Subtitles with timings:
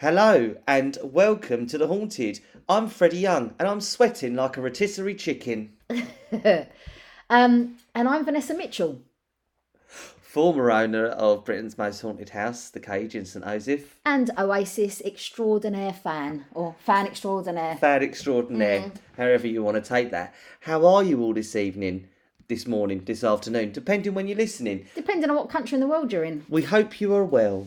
[0.00, 2.38] Hello and welcome to The Haunted.
[2.68, 5.72] I'm Freddie Young and I'm sweating like a rotisserie chicken.
[7.30, 9.02] Um, and I'm Vanessa Mitchell.
[9.86, 13.44] Former owner of Britain's most haunted house, The Cage in St.
[13.44, 13.84] Osyth.
[14.06, 17.76] And Oasis extraordinaire fan, or fan extraordinaire.
[17.76, 20.32] Fan extraordinaire, however you want to take that.
[20.60, 22.08] How are you all this evening,
[22.46, 24.86] this morning, this afternoon, depending when you're listening?
[24.94, 26.46] Depending on what country in the world you're in.
[26.48, 27.66] We hope you are well.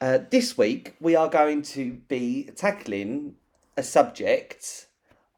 [0.00, 3.34] Uh, this week we are going to be tackling
[3.76, 4.86] a subject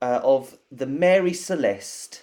[0.01, 2.23] uh, of the Mary Celeste.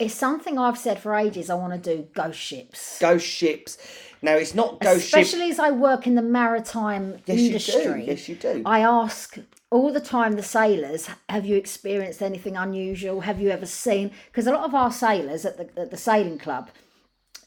[0.00, 2.98] It's something I've said for ages I want to do ghost ships.
[2.98, 3.78] Ghost ships.
[4.20, 5.28] Now it's not ghost ships.
[5.28, 7.82] Especially as I work in the maritime Yes, you industry.
[7.82, 7.98] do.
[8.06, 8.62] Yes, you do.
[8.66, 9.38] I ask
[9.70, 13.20] all the time the sailors, have you experienced anything unusual?
[13.20, 14.10] Have you ever seen?
[14.26, 16.68] Because a lot of our sailors at the, at the sailing club,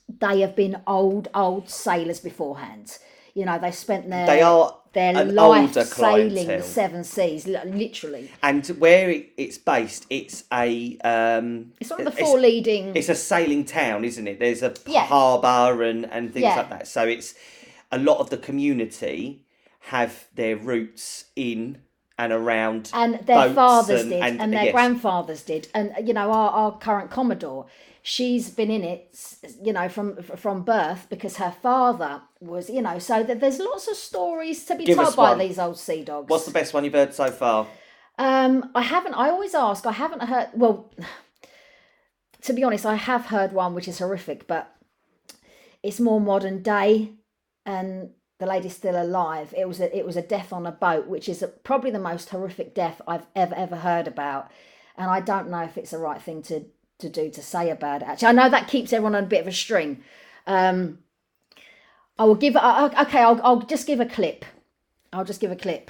[0.07, 2.97] they have been old, old sailors beforehand.
[3.39, 8.29] You know, they spent their They are their life sailing the seven seas, literally.
[8.43, 12.93] And where it, it's based, it's a um, It's one of the four leading.
[12.97, 14.39] It's a sailing town, isn't it?
[14.39, 15.05] There's a Yeah.
[15.05, 16.57] harbour and and things Yeah.
[16.57, 16.87] like that.
[16.87, 17.33] So it's
[17.93, 19.45] a lot of the community
[19.79, 21.77] have their roots in
[22.17, 24.73] and around and their fathers and, did, and, and, their yes.
[24.73, 27.67] grandfathers did, and you know our, our current commodore,
[28.01, 29.15] she's been in it,
[29.63, 33.87] you know, from from birth because her father was, you know, so that there's lots
[33.87, 36.29] of stories to be Give told by these old sea dogs.
[36.29, 37.67] What's the best one you've heard so far?
[38.17, 39.13] Um, I haven't.
[39.13, 39.85] I always ask.
[39.85, 40.49] I haven't heard.
[40.53, 40.91] Well,
[42.41, 44.75] to be honest, I have heard one which is horrific, but
[45.83, 47.13] it's more modern day,
[47.65, 49.53] and the lady's still alive.
[49.57, 52.29] It was a it was a death on a boat, which is probably the most
[52.29, 54.51] horrific death I've ever ever heard about,
[54.97, 56.65] and I don't know if it's the right thing to
[56.99, 58.07] to do to say about it.
[58.07, 60.03] Actually, I know that keeps everyone on a bit of a string.
[60.47, 60.99] Um,
[62.19, 62.55] I will give.
[62.55, 64.45] Uh, okay, I'll I'll just give a clip.
[65.13, 65.89] I'll just give a clip.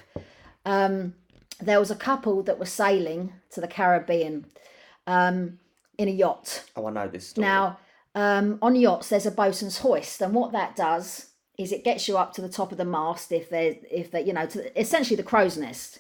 [0.63, 1.15] Um,
[1.59, 4.45] there was a couple that were sailing to the Caribbean
[5.07, 5.59] um,
[5.97, 6.63] in a yacht.
[6.75, 7.45] Oh, I know this story.
[7.45, 7.79] Now,
[8.15, 12.17] um, on yachts, there's a bosun's hoist, and what that does is it gets you
[12.17, 15.17] up to the top of the mast if there, if they, you know, to essentially
[15.17, 15.99] the crow's nest.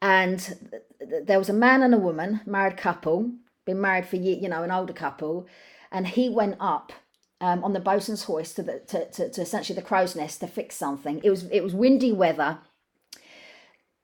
[0.00, 3.32] And th- th- there was a man and a woman, married couple,
[3.66, 5.48] been married for you know, an older couple,
[5.90, 6.92] and he went up
[7.40, 10.46] um, on the bosun's hoist to, the, to, to, to essentially the crow's nest to
[10.46, 11.20] fix something.
[11.24, 12.58] It was it was windy weather.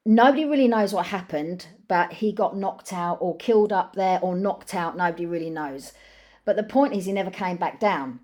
[0.05, 4.37] Nobody really knows what happened, but he got knocked out or killed up there or
[4.37, 4.97] knocked out.
[4.97, 5.93] Nobody really knows.
[6.45, 8.21] But the point is, he never came back down.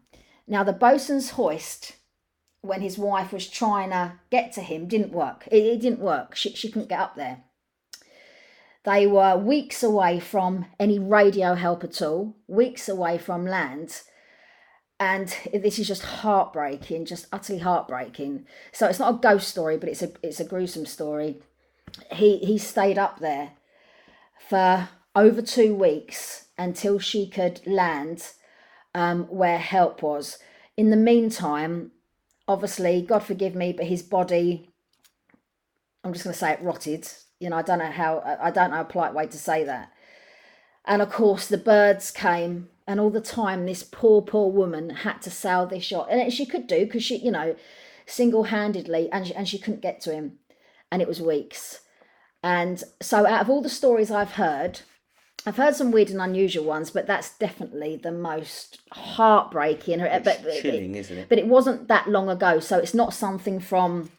[0.46, 1.96] Now, the bosun's hoist,
[2.60, 5.48] when his wife was trying to get to him, didn't work.
[5.50, 6.36] It, it didn't work.
[6.36, 7.42] She, she couldn't get up there.
[8.84, 14.02] They were weeks away from any radio help at all, weeks away from land.
[15.00, 18.46] And this is just heartbreaking, just utterly heartbreaking.
[18.70, 21.40] So it's not a ghost story, but it's a it's a gruesome story.
[22.12, 23.52] He he stayed up there
[24.48, 28.32] for over two weeks until she could land
[28.94, 30.38] um, where help was.
[30.76, 31.92] In the meantime,
[32.46, 34.68] obviously, God forgive me, but his body,
[36.04, 37.08] I'm just going to say it rotted.
[37.40, 39.92] You know, I don't know how, I don't know a polite way to say that.
[40.84, 45.22] And of course, the birds came, and all the time, this poor, poor woman had
[45.22, 46.08] to sail this yacht.
[46.10, 47.56] And she could do because she, you know,
[48.04, 50.38] single handedly, and she, and she couldn't get to him.
[50.90, 51.80] And it was weeks.
[52.42, 54.80] And so, out of all the stories I've heard,
[55.46, 60.02] I've heard some weird and unusual ones, but that's definitely the most heartbreaking.
[60.02, 61.28] Uh, it's but, chilling, isn't it?
[61.30, 64.10] but it wasn't that long ago, so it's not something from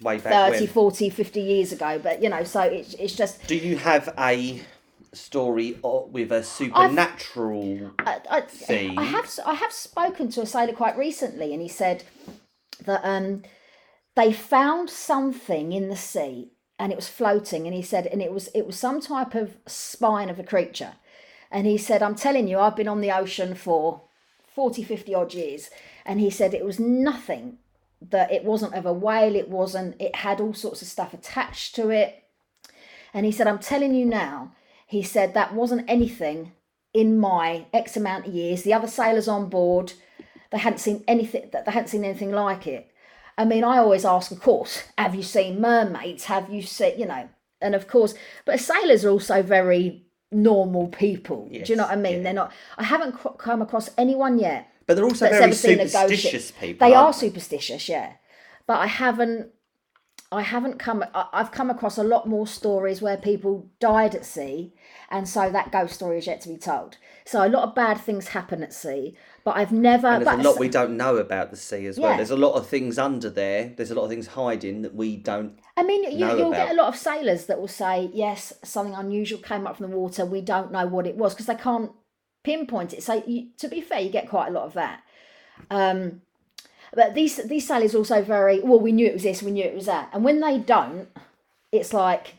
[0.00, 0.68] Way back 30, when.
[0.68, 2.00] 40, 50 years ago.
[2.02, 3.46] But, you know, so it's, it's just.
[3.46, 4.62] Do you have a
[5.12, 7.92] story with a supernatural?
[7.98, 8.98] I, I, theme?
[8.98, 12.04] I have I have spoken to a sailor quite recently, and he said
[12.84, 13.42] that um,
[14.16, 18.32] they found something in the sea, and it was floating, and he said, and it
[18.32, 20.94] was it was some type of spine of a creature,
[21.50, 24.02] and he said, I'm telling you, I've been on the ocean for
[24.54, 25.70] 40, 50 odd years,
[26.04, 27.58] and he said it was nothing
[28.10, 31.74] that it wasn't of a whale, it wasn't, it had all sorts of stuff attached
[31.76, 32.24] to it.
[33.14, 34.52] And he said, I'm telling you now,
[34.92, 36.52] he said that wasn't anything
[36.92, 38.62] in my X amount of years.
[38.62, 39.94] The other sailors on board,
[40.50, 42.90] they hadn't seen anything that they hadn't seen anything like it.
[43.38, 46.24] I mean, I always ask, of course, have you seen mermaids?
[46.24, 47.26] Have you seen, you know,
[47.62, 48.12] and of course,
[48.44, 51.48] but sailors are also very normal people.
[51.50, 52.18] Do you know what I mean?
[52.18, 52.22] yeah.
[52.24, 52.52] They're not.
[52.76, 56.08] I haven't come across anyone yet But they're also very ever seen a ghost ship.
[56.10, 56.86] superstitious people.
[56.86, 58.12] They are superstitious, yeah.
[58.66, 59.48] But I haven't
[60.32, 61.04] I haven't come.
[61.14, 64.72] I've come across a lot more stories where people died at sea,
[65.10, 66.96] and so that ghost story is yet to be told.
[67.26, 70.06] So a lot of bad things happen at sea, but I've never.
[70.06, 72.16] And there's a lot we don't know about the sea as well.
[72.16, 73.74] There's a lot of things under there.
[73.76, 75.58] There's a lot of things hiding that we don't.
[75.76, 76.52] I mean, you, about.
[76.52, 79.96] get a lot of sailors that will say, "Yes, something unusual came up from the
[79.96, 80.24] water.
[80.24, 81.92] We don't know what it was because they can't
[82.42, 85.02] pinpoint it." So, you, to be fair, you get quite a lot of that.
[85.70, 86.22] Um,
[86.94, 88.80] but these these sailors also very well.
[88.80, 89.42] We knew it was this.
[89.42, 90.10] We knew it was that.
[90.12, 91.08] And when they don't,
[91.70, 92.34] it's like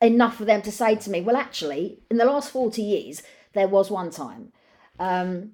[0.00, 3.22] enough for them to say to me, "Well, actually, in the last forty years,
[3.52, 4.52] there was one time."
[4.98, 5.52] Um,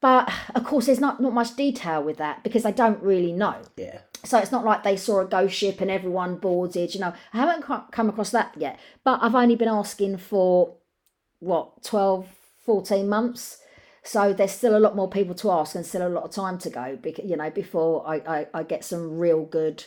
[0.00, 3.56] but of course, there's not not much detail with that because they don't really know.
[3.76, 4.00] Yeah.
[4.24, 6.94] So it's not like they saw a ghost ship and everyone boarded.
[6.94, 7.62] You know, I haven't
[7.92, 8.78] come across that yet.
[9.04, 10.74] But I've only been asking for
[11.38, 12.26] what 12,
[12.66, 13.58] 14 months.
[14.08, 16.56] So there's still a lot more people to ask and still a lot of time
[16.60, 16.98] to go.
[17.00, 19.84] Because you know, before I I, I get some real good,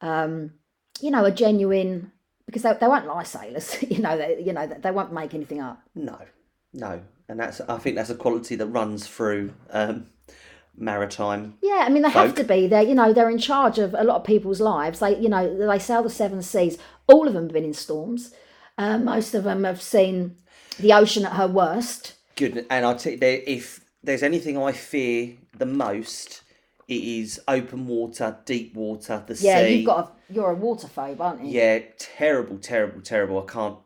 [0.00, 0.54] um,
[0.98, 2.10] you know, a genuine
[2.46, 3.76] because they, they won't lie sailors.
[3.90, 5.82] you know, they, you know they won't make anything up.
[5.94, 6.18] No,
[6.72, 7.60] no, and that's.
[7.60, 10.06] I think that's a quality that runs through um,
[10.74, 11.58] maritime.
[11.60, 12.66] Yeah, I mean they have to be.
[12.66, 15.00] They're you know they're in charge of a lot of people's lives.
[15.00, 16.78] They you know they sail the seven seas.
[17.08, 18.32] All of them have been in storms.
[18.78, 20.36] Uh, most of them have seen
[20.78, 22.14] the ocean at her worst.
[22.36, 26.42] Good, and I'll tell you, if there's anything I fear the most,
[26.88, 29.46] it is open water, deep water, the Yeah, sea.
[29.46, 31.50] Yeah, you've got a, you're a water phobe, aren't you?
[31.50, 33.42] Yeah, terrible, terrible, terrible.
[33.46, 33.78] I can't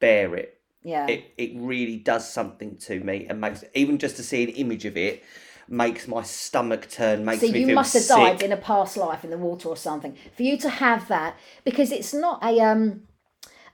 [0.00, 0.60] bear it.
[0.82, 1.06] Yeah.
[1.08, 4.84] It it really does something to me, and makes even just to see an image
[4.84, 5.22] of it
[5.68, 7.24] makes my stomach turn.
[7.24, 8.16] Makes me you must have sick.
[8.16, 10.16] died in a past life in the water or something.
[10.36, 13.02] For you to have that, because it's not a um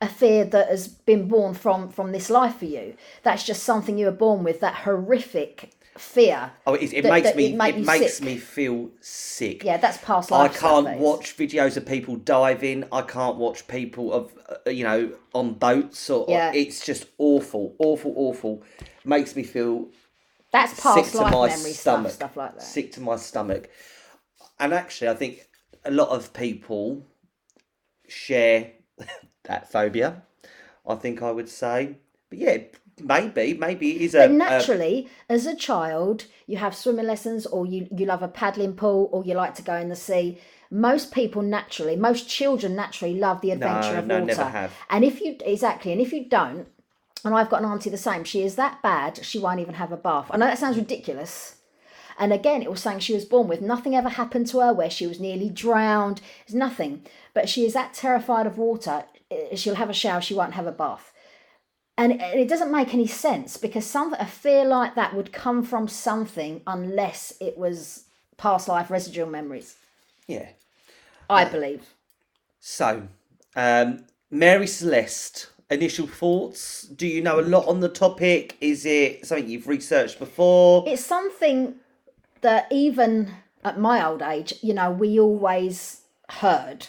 [0.00, 2.96] a fear that has been born from from this life for you.
[3.22, 4.60] That's just something you were born with.
[4.60, 6.50] That horrific fear.
[6.66, 7.46] Oh, it, it that- makes that me.
[7.52, 8.26] it make It makes sick.
[8.26, 9.62] me feel sick.
[9.62, 10.50] Yeah, that's past life.
[10.50, 12.84] I can't watch videos of people diving.
[12.90, 14.32] I can't watch people of
[14.66, 16.52] uh, you know on boats or Yeah.
[16.52, 18.62] it's just awful, awful, awful.
[19.04, 19.88] Makes me feel
[20.50, 22.12] That's sick past to life my memory stomach.
[22.12, 22.62] stuff, stuff like that.
[22.62, 23.70] Sick to my stomach.
[24.58, 25.48] And actually, I think
[25.84, 27.06] a lot of people
[28.08, 28.72] share
[29.44, 30.22] that phobia.
[30.86, 31.96] I think I would say,
[32.28, 32.58] but yeah,
[33.02, 37.46] maybe, maybe it is a, But a naturally, as a child, you have swimming lessons,
[37.46, 40.38] or you you love a paddling pool, or you like to go in the sea.
[40.70, 44.26] Most people naturally, most children naturally love the adventure No, of no, water.
[44.26, 44.72] never have.
[44.90, 46.66] And if you exactly, and if you don't,
[47.24, 48.24] and I've got an auntie the same.
[48.24, 50.26] She is that bad, she won't even have a bath.
[50.30, 51.56] I know that sounds ridiculous.
[52.18, 53.60] And again, it was something she was born with.
[53.60, 56.20] Nothing ever happened to her where she was nearly drowned.
[56.44, 57.04] It's nothing.
[57.32, 59.04] But she is that terrified of water.
[59.30, 60.20] Eh, She'll have a shower.
[60.20, 61.12] She won't have a bath.
[61.96, 65.86] And it- doesn't make any sense because some a fear like that would come from
[65.88, 68.04] something unless it was
[68.36, 69.76] past life residual memories.
[70.26, 70.48] yeah.
[71.30, 71.94] I believe.
[72.60, 73.08] So,
[73.56, 76.82] um, Mary Celeste, initial thoughts?
[76.82, 78.56] Do you know a lot on the topic?
[78.60, 80.84] Is it something you've researched before?
[80.86, 81.76] It's something
[82.42, 83.32] that even
[83.64, 86.88] at my old age, you know, we always heard.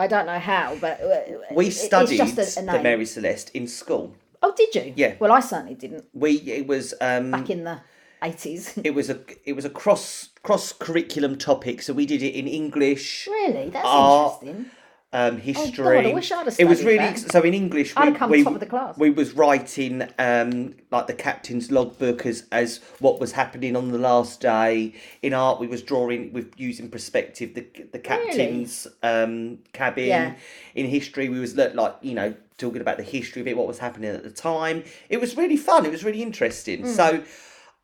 [0.00, 2.82] I don't know how, but uh, we studied it's just a, a the.
[2.82, 4.14] Mary Celeste in school.
[4.42, 4.94] Oh, did you?
[4.96, 5.16] Yeah.
[5.20, 7.80] Well, I certainly didn't We it was um, back in the
[8.22, 8.78] eighties.
[8.84, 11.82] it was a it was a cross cross curriculum topic.
[11.82, 14.70] So we did it in English, really, that's Ah, interesting.
[15.12, 15.98] Um, history.
[15.98, 17.18] Oh, God, I wish I'd have It was really that.
[17.18, 17.92] so in English.
[17.96, 18.96] I'd we, come we, top of the class.
[18.96, 23.98] We was writing um, like the captain's logbook as as what was happening on the
[23.98, 24.94] last day.
[25.22, 30.06] In art, we was drawing with using perspective the the captain's um, cabin.
[30.06, 30.34] Yeah.
[30.74, 33.66] In history, we was look like you know talking about the history of it, what
[33.66, 34.84] was happening at the time.
[35.08, 35.86] It was really fun.
[35.86, 36.82] It was really interesting.
[36.82, 36.88] Hmm.
[36.88, 37.24] So.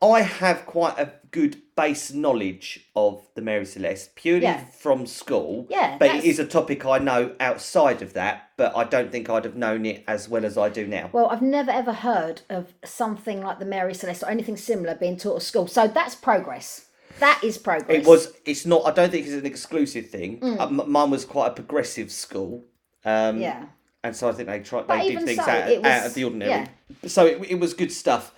[0.01, 4.65] I have quite a good base knowledge of the Mary Celeste purely Yeah.
[4.65, 5.67] from school.
[5.69, 9.11] Yeah, but it that's- is a topic I know outside of that, but I don't
[9.11, 11.09] think I'd have known it as well as I do now.
[11.13, 15.17] Well, I've never ever heard of something like the Mary Celeste or anything similar being
[15.17, 15.67] taught at school.
[15.67, 16.85] So that's progress.
[17.19, 17.97] That is progress.
[18.01, 18.31] It was.
[18.45, 18.85] It's not.
[18.85, 20.39] I don't think it's an exclusive thing.
[20.39, 20.59] Mm.
[20.59, 22.65] Uh, mine was quite a progressive school.
[23.03, 23.65] Um, Yeah.
[24.03, 24.85] And so I think they tried.
[24.87, 26.51] But They did things so, out, was- out of the ordinary.
[26.51, 26.67] yeah.
[27.07, 28.31] So it, it was good stuff.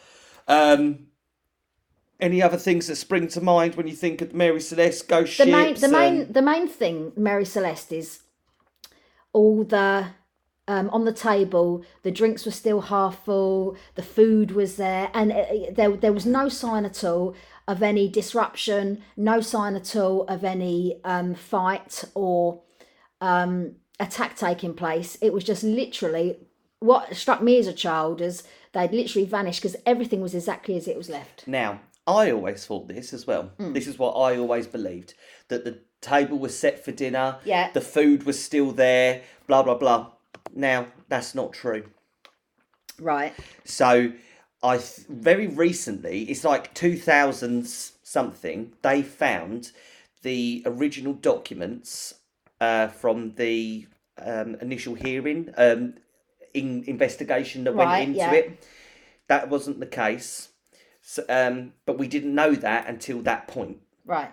[0.47, 1.07] Um,
[2.19, 5.45] any other things that spring to mind when you think of Mary Celeste, ghost the
[5.45, 5.51] ships?
[5.51, 8.23] main the main the main thing Mary Celeste is
[9.33, 10.07] all the
[10.67, 15.31] um, on the table the drinks were still half full the food was there and
[15.31, 17.35] uh, there there was no sign at all
[17.67, 22.61] of any disruption no sign at all of any um, fight or
[23.21, 26.37] um, attack taking place it was just literally
[26.79, 30.87] what struck me as a child is they'd literally vanished because everything was exactly as
[30.87, 33.51] it was left Now, I always thought this as well.
[33.59, 33.73] Mm.
[33.73, 35.13] This is what I always believed
[35.47, 37.37] that the table was set for dinner.
[37.43, 37.71] Yeah.
[37.71, 39.21] The food was still there.
[39.47, 40.11] Blah blah blah.
[40.53, 41.85] Now that's not true.
[42.99, 43.33] Right.
[43.65, 44.11] So
[44.61, 48.73] I th- very recently, it's like two thousands something.
[48.81, 49.71] They found
[50.21, 52.15] the original documents
[52.59, 53.87] uh, from the
[54.17, 55.93] um, initial hearing, um,
[56.53, 58.33] in investigation that Right, went into yeah.
[58.33, 58.67] it.
[59.27, 60.49] That wasn't the case,
[61.11, 63.77] so, um, but we didn't know that until that point.
[64.05, 64.31] Right.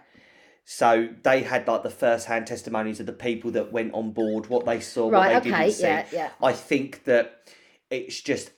[0.66, 4.66] So they had like the first-hand testimonies of the people that went on board, what
[4.66, 5.82] they saw, Right, what they okay, didn't see.
[5.84, 6.30] yeah, yeah.
[6.42, 7.50] I think that
[7.88, 8.50] it's just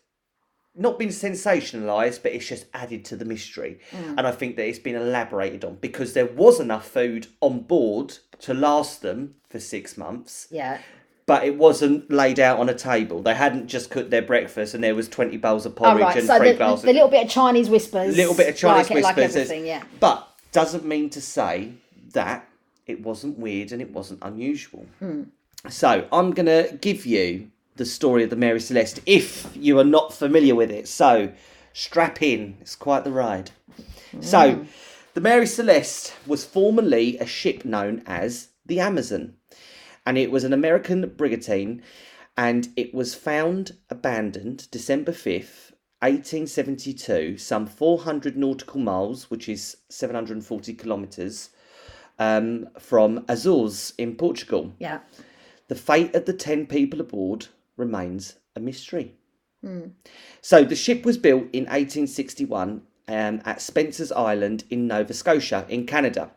[0.74, 4.14] not been sensationalized, but it's just added to the mystery, Mm.
[4.18, 8.18] and I think that it's been elaborated on because there was enough food on board
[8.40, 10.78] to last them for six months, Yeah.
[11.28, 13.22] But it wasn't laid out on a table.
[13.22, 16.16] They hadn't just cooked their breakfast, and there was twenty bowls of Oh, porridge right.
[16.16, 18.16] and So three the, bowls the little bit of Chinese whispers.
[18.16, 19.36] little bit of Chinese like, whispers.
[19.48, 19.84] Like is- yeah.
[20.00, 21.74] But doesn't mean to say
[22.14, 22.48] that
[22.86, 24.86] it wasn't weird and it wasn't unusual.
[24.98, 25.24] Hmm.
[25.68, 30.12] So I'm gonna give you the story of the Mary Celeste if you are not
[30.14, 30.88] familiar with it.
[30.88, 31.30] So
[31.74, 33.50] strap in, it's quite the ride.
[34.20, 34.64] So
[35.14, 39.34] the Mary Celeste was formerly a ship known as the Amazon,
[40.08, 41.82] and it was an American brigantine,
[42.34, 50.72] and it was found abandoned December 5th, 1872, some 400 nautical miles, which is 740
[50.72, 51.50] kilometres,
[52.18, 54.72] um, from Azores in Portugal.
[54.78, 55.00] Yeah.
[55.66, 59.14] The fate of the 10 people aboard remains a mystery.
[60.40, 65.84] So the ship was built in 1861 um, at Spencer's Island in Nova Scotia in
[65.84, 66.30] Canada.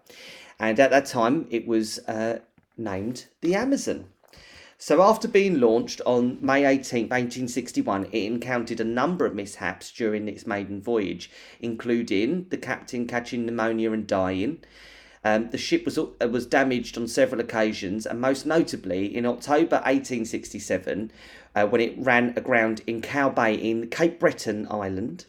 [0.59, 2.39] And at that time, it was uh,
[2.83, 4.05] named the Amazon.
[4.77, 10.27] So after being launched on May 18, 1861, it encountered a number of mishaps during
[10.27, 14.63] its maiden voyage, including the captain catching pneumonia and dying.
[15.23, 19.75] Um, the ship was uh, was damaged on several occasions, and most notably in October
[19.75, 21.11] 1867,
[21.55, 25.25] uh, when it ran aground in Cow Bay in Cape Breton Island.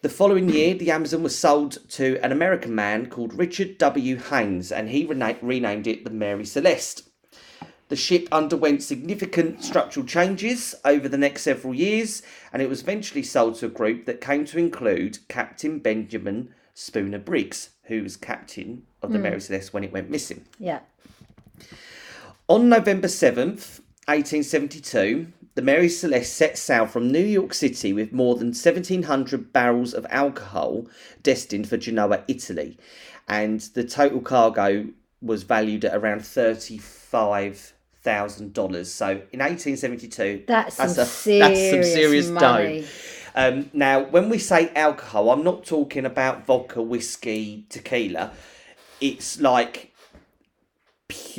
[0.00, 4.16] The following year, the Amazon was sold to an American man called Richard W.
[4.16, 7.08] Haynes, and he rena- renamed it the Mary Celeste.
[7.88, 13.24] The ship underwent significant structural changes over the next several years, and it was eventually
[13.24, 18.84] sold to a group that came to include Captain Benjamin Spooner Briggs, who was captain
[19.02, 19.24] of the hmm.
[19.24, 20.44] Mary Celeste when it went missing.
[20.60, 20.78] Yeah.
[22.46, 28.36] On November 7th, 1872, the Mary Celeste set sail from New York City with more
[28.36, 30.86] than 1,700 barrels of alcohol
[31.22, 32.78] destined for Genoa, Italy.
[33.28, 34.86] And the total cargo
[35.20, 38.86] was valued at around $35,000.
[38.86, 42.80] So in 1872, That's, some, a- serious money.
[42.82, 42.86] dough.
[43.34, 48.32] Um, now, when we say alcohol, I'm not talking about vodka, whiskey, tequila.
[49.00, 49.92] It's like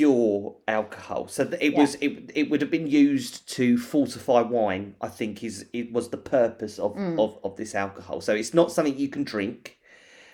[0.00, 1.28] pure alcohol.
[1.28, 1.80] So it Yeah.
[1.80, 4.94] was it, it would have been used to fortify wine.
[5.00, 7.18] I think is it was the purpose of, Mm.
[7.18, 8.20] of, of this alcohol.
[8.22, 9.78] So it's not something you can drink.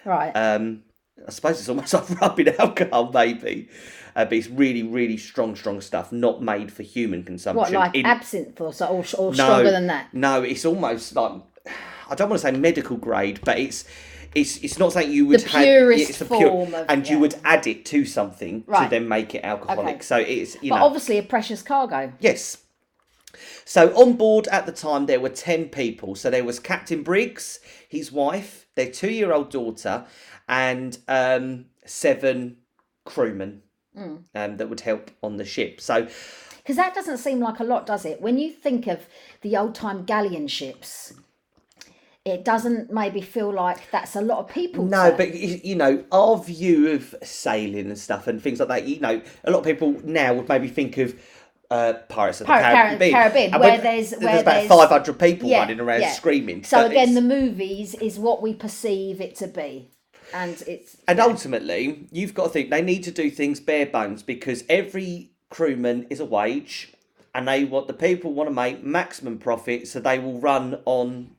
[0.04, 0.30] Right.
[0.32, 0.82] Um,
[1.26, 3.68] I suppose it's almost like rubbing alcohol, maybe.
[4.14, 7.56] Uh, but it's really, really strong, strong stuff, not made for human consumption.
[7.61, 10.14] what, like In- absinthe or, so, or, or stronger than that?
[10.14, 11.32] no, it's almost like
[12.11, 13.85] I don't want to say medical grade, but it's
[14.37, 17.19] it's it's not something you would The have- purest it's the form of- and you
[17.19, 18.90] would add it to something to Right.
[18.90, 19.97] then make it alcoholic.
[19.97, 20.02] Okay.
[20.02, 22.12] So it's you But know obviously a precious cargo.
[22.21, 22.59] yes.
[23.64, 26.14] So on board at the time there were ten people.
[26.14, 30.07] So there was Captain Briggs, his wife, their two-year-old daughter,
[30.49, 32.59] and um, seven
[33.05, 33.62] crewmen
[33.95, 34.16] Hmm.
[34.35, 35.81] um, that would help on the ship.
[35.81, 36.07] So
[36.62, 38.21] Because that doesn't seem like a lot, does it?
[38.21, 39.07] When you think of
[39.43, 41.12] the old time galleon ships,
[42.26, 44.85] it doesn't maybe feel like that's a lot of people.
[44.85, 48.85] No, to- but you know, our view of sailing and stuff and things like that.
[48.85, 51.14] You know, a lot of people now would maybe think of
[51.71, 54.88] uh, Pirates of Pir- the Caribbean, Caribbean, where when- there's- there's where about there's- five
[54.88, 56.12] hundred people Yeah, running around yeah.
[56.12, 56.64] screaming.
[56.64, 59.90] So but again, the movies is what we perceive it to be,
[60.35, 64.23] and it's and ultimately, you've got to think they need to do things bare bones
[64.23, 66.92] because every crewman is a wage,
[67.35, 71.30] and they want the people want to make maximum profit, so they will run on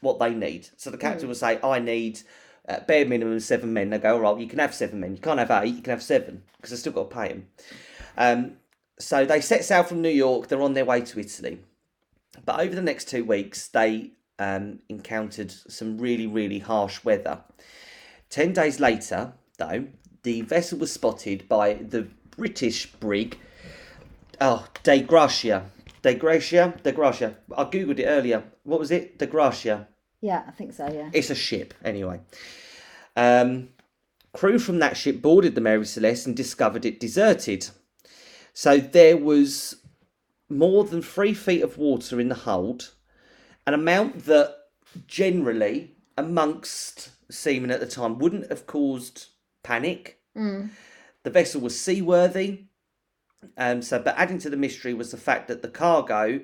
[0.00, 0.68] what they need.
[0.76, 1.28] So the captain Hmm.
[1.28, 2.20] will say, "I need."
[2.68, 3.88] Uh, bare minimum seven men.
[3.88, 5.16] They go, all right, you can have seven men.
[5.16, 5.74] You can't have eight.
[5.74, 7.48] You can have seven because they've still got to pay them.
[8.18, 8.56] Um,
[8.98, 10.48] so they set sail from New York.
[10.48, 11.60] They're on their way to Italy.
[12.44, 17.40] But over the next two weeks, they um, encountered some really, really harsh weather.
[18.28, 19.86] Ten days later, though,
[20.22, 23.38] the vessel was spotted by the British brig,
[24.42, 25.70] oh, De Gracia.
[26.02, 26.74] De Gracia?
[26.82, 27.36] De Gracia.
[27.56, 28.44] I googled it earlier.
[28.64, 29.18] What was it?
[29.18, 29.88] De Gracia.
[30.20, 30.90] yeah, I think so.
[30.92, 32.20] Yeah, It's a ship, anyway.
[33.16, 33.70] Um,
[34.32, 37.68] crew from that ship boarded the Mary Celeste and discovered it deserted.
[38.52, 39.76] So there was
[40.48, 42.92] more than three feet of water in the hold,
[43.66, 44.54] an amount that
[45.06, 49.26] generally amongst seamen at the time wouldn't have caused
[49.62, 50.20] panic.
[50.34, 52.64] The vessel was seaworthy.
[53.56, 56.40] Um, so, but adding to the mystery was the fact that the cargo,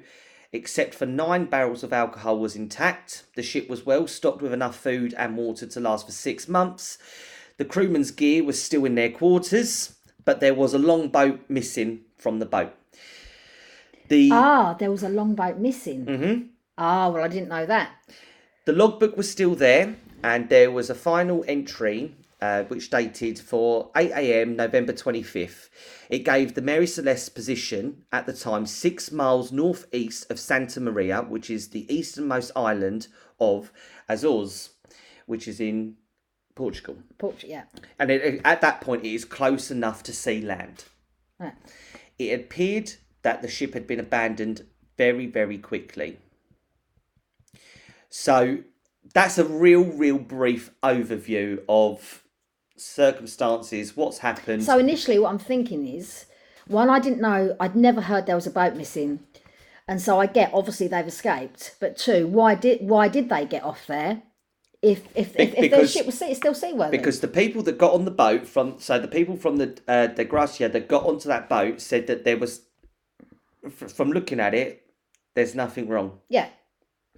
[0.52, 3.24] except for nine barrels of alcohol, was intact.
[3.36, 6.98] The ship was well stocked with enough food and water to last for six months.
[7.56, 12.38] The crewman's gear was still in their quarters, but there was a longboat missing from
[12.38, 12.74] the boat.
[14.08, 16.04] The Ah, there was a longboat missing.
[16.04, 16.46] Mm-hmm.
[16.76, 17.90] Ah, well, I didn't know that.
[18.64, 23.90] The logbook was still there, and there was a final entry uh, which dated for
[23.96, 24.56] 8 a.m.
[24.56, 25.68] November 25th.
[26.10, 31.22] It gave the Mary Celeste position at the time six miles northeast of Santa Maria,
[31.22, 33.08] which is the easternmost island
[33.40, 33.72] of
[34.08, 34.70] Azores,
[35.26, 35.96] which is in
[36.54, 36.96] Portugal.
[37.18, 37.64] Portugal, yeah.
[37.98, 40.84] And it, at that point, it is close enough to see land.
[41.38, 41.54] Right.
[42.18, 46.18] It appeared that the ship had been abandoned very, very quickly.
[48.08, 48.58] So
[49.12, 52.24] that's a real, real brief overview of
[52.76, 54.64] circumstances, what's happened.
[54.64, 56.26] So initially, what I'm thinking is,
[56.66, 59.21] one, I didn't know, I'd never heard there was a boat missing,
[59.87, 61.76] and so I get obviously they've escaped.
[61.81, 64.23] But two, why did why did they get off there?
[64.83, 67.78] If if if, if their because- ship was sea, still seaworthy, because the people that
[67.78, 71.04] got on the boat from, so the people from the uh, De Gracia that got
[71.04, 72.62] onto that boat said that there was,
[73.71, 74.83] from looking at it,
[75.35, 76.19] there's nothing wrong.
[76.28, 76.49] yeah.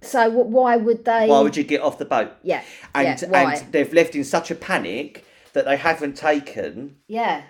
[0.03, 1.25] So wh- why would they?
[1.27, 2.31] Why would you get off the boat?
[2.43, 2.61] yeah,
[2.93, 5.25] And yeah, and they've left in such a panic
[5.57, 7.41] that they haven't taken yeah,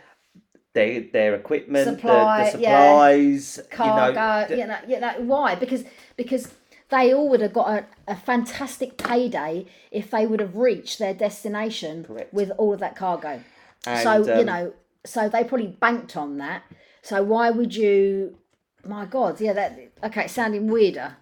[0.73, 2.87] their their equipment, Supply, the, yeah.
[2.87, 4.55] supplies, cargo.
[4.55, 5.55] you know, You know, you know, why?
[5.55, 5.83] Because
[6.15, 6.53] because
[6.87, 11.13] they all would have got a, a fantastic payday if they would have reached their
[11.13, 12.33] destination Correct.
[12.33, 13.43] with all of that cargo.
[13.85, 14.73] And, so you um, know,
[15.05, 16.63] so they probably banked on that.
[17.01, 18.37] So why would you?
[18.85, 21.17] My God, yeah, that okay, sounding weirder.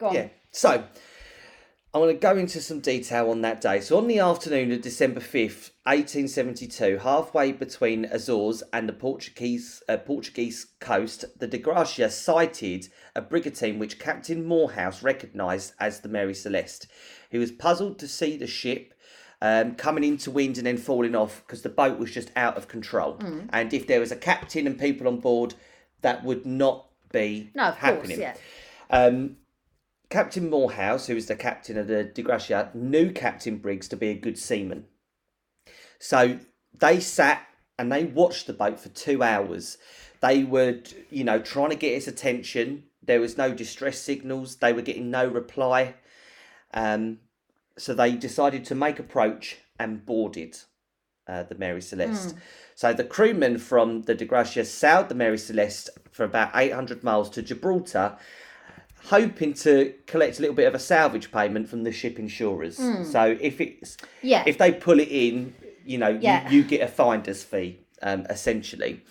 [0.00, 0.14] Go on.
[0.16, 0.28] Yeah.
[0.50, 0.82] So
[1.94, 3.80] I want to go into some detail on that day.
[3.80, 8.92] So on the afternoon of December fifth, eighteen seventy two, halfway between Azores and the
[8.92, 16.00] Portuguese uh, Portuguese coast, the De Gracia sighted a brigantine which Captain Morehouse recognised as
[16.00, 16.88] the Mary Celeste.
[17.30, 18.94] He was puzzled to see the ship.
[19.40, 22.66] Um, coming into wind and then falling off because the boat was just out of
[22.66, 23.18] control.
[23.18, 23.48] Mm.
[23.52, 25.54] And if there was a captain and people on board,
[26.00, 28.18] that would not be No, of happening.
[28.18, 28.34] course, yeah.
[28.90, 29.36] Um,
[30.10, 34.08] Captain Morehouse, who was the captain of the De Gracia, knew Captain Briggs to be
[34.08, 34.86] a good seaman.
[35.98, 36.38] So
[36.72, 37.46] they sat
[37.78, 39.78] and they watched the boat for two hours.
[40.20, 42.84] They were, you know, trying to get his attention.
[43.02, 44.56] There was no distress signals.
[44.56, 45.94] They were getting no reply.
[46.72, 47.20] Um,
[47.76, 50.58] so they decided to make approach and boarded
[51.28, 52.34] uh, the Mary Celeste.
[52.74, 57.30] So the crewmen from the De Gracia sailed the Mary Celeste for about 800 miles
[57.30, 58.16] to Gibraltar,
[59.04, 62.76] hoping to collect a little bit of a salvage payment from the ship insurers.
[63.10, 64.42] So if it's Yeah.
[64.46, 66.48] if they pull it in, you know, Yeah.
[66.50, 69.02] you, you get a finder's fee, um, essentially.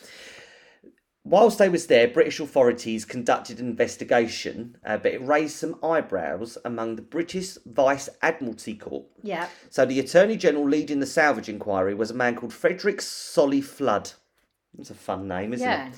[1.23, 6.57] Whilst they was there, British authorities conducted an investigation, uh, but it raised some eyebrows
[6.63, 9.05] among the British Vice Admiralty Court.
[9.23, 9.47] yeah.
[9.69, 14.11] So the Attorney General leading the salvage inquiry was a man called Frederick Solly Flood.
[14.77, 15.87] That's a fun name, isn't Yeah.
[15.89, 15.93] it?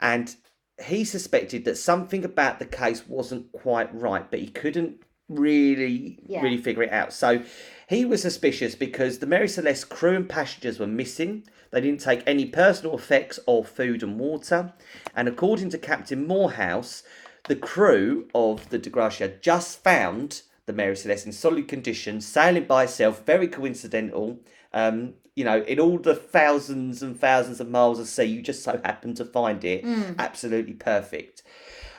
[0.00, 0.36] And
[0.84, 6.40] he suspected that something about the case wasn't quite right, but he couldn't really, Yeah.
[6.42, 7.12] really figure it out.
[7.12, 7.42] So
[7.88, 11.44] he was suspicious because the Mary Celeste crew and passengers were missing.
[11.70, 14.72] They didn't take any personal effects or food and water.
[15.14, 17.02] And according to Captain Morehouse,
[17.46, 22.64] the crew of the De Gracia just found the Mary Celeste in solid condition, sailing
[22.64, 24.38] by itself, very coincidental.
[24.72, 28.64] Um, you know, in all the thousands and thousands of miles of sea, you just
[28.64, 29.84] so happen to find it
[30.18, 31.44] absolutely perfect.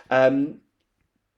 [0.10, 0.60] Um,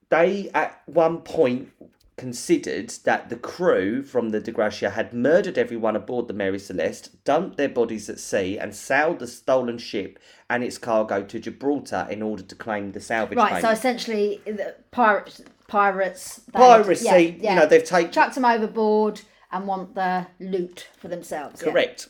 [0.10, 1.70] they at one point
[2.18, 7.24] considered that the crew from the De Gracia had murdered everyone aboard the Mary Celeste,
[7.24, 10.18] dumped their bodies at sea, and sailed the stolen ship
[10.50, 13.62] and its cargo to Gibraltar in order to claim the salvage Right.
[13.62, 19.68] So essentially, the pirates, pirates, Piracy, yeah, you know, they've taken chucked them overboard and
[19.68, 21.62] want their loot for themselves.
[21.62, 21.72] yeah?
[21.72, 22.08] Correct.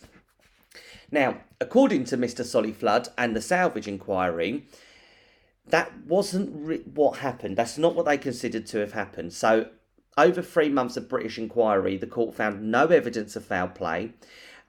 [1.11, 2.45] Now, according to Mr.
[2.45, 4.65] Sollyflood and the salvage inquiry,
[5.67, 7.57] that wasn't re- what happened.
[7.57, 9.33] That's not what they considered to have happened.
[9.33, 9.69] So,
[10.17, 14.13] over three months of British inquiry, the court found no evidence of foul play,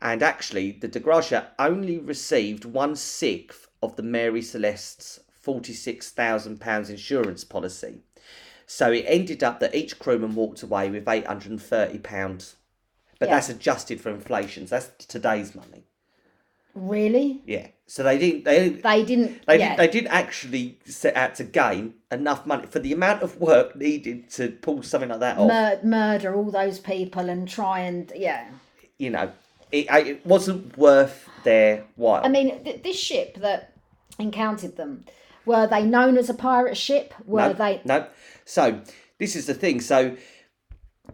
[0.00, 7.44] and actually, the De Gracia only received one sixth of the Mary Celeste's £46,000 insurance
[7.44, 8.00] policy.
[8.66, 12.54] So, it ended up that each crewman walked away with £830
[13.22, 13.36] but Yeah.
[13.36, 14.66] that's adjusted for inflation.
[14.66, 15.84] So that's today's money.
[16.74, 17.40] Really?
[17.46, 17.68] Yeah.
[17.86, 18.42] So they didn't.
[18.42, 19.46] They They didn't.
[19.46, 19.76] They, yeah.
[19.76, 23.76] did, they didn't actually set out to gain enough money for the amount of work
[23.76, 25.46] needed to pull something like that off.
[25.46, 28.48] Mur- murder all those people and try and yeah.
[28.98, 29.30] You know,
[29.70, 32.22] it, it wasn't worth their while.
[32.24, 33.72] I mean, th- this ship that
[34.18, 35.04] encountered them
[35.46, 37.14] were they known as a pirate ship?
[37.24, 37.82] Were no, they?
[37.84, 38.08] no.
[38.44, 38.80] So
[39.18, 39.80] this is the thing.
[39.80, 40.16] So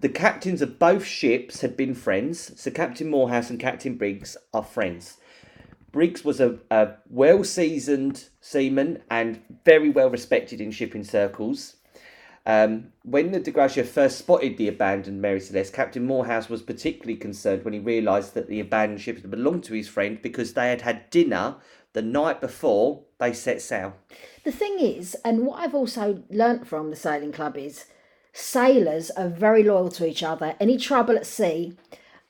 [0.01, 2.61] the captains of both ships had been friends.
[2.61, 5.19] So Captain Morehouse and Captain Briggs are friends.
[5.91, 11.77] Briggs was a, a well seasoned seaman and very well respected in shipping circles.
[12.47, 17.17] Um, when the De Gracia first spotted the abandoned Mary Celeste, Captain Morehouse was particularly
[17.17, 20.71] concerned when he realised that the abandoned ship had belonged to his friend because they
[20.71, 21.57] had had dinner
[21.93, 23.95] the night before they set sail.
[24.45, 27.85] The thing is, and what I've also learnt from the sailing club is
[28.39, 30.55] sailors are very loyal to each other.
[30.61, 31.75] Any trouble at sea,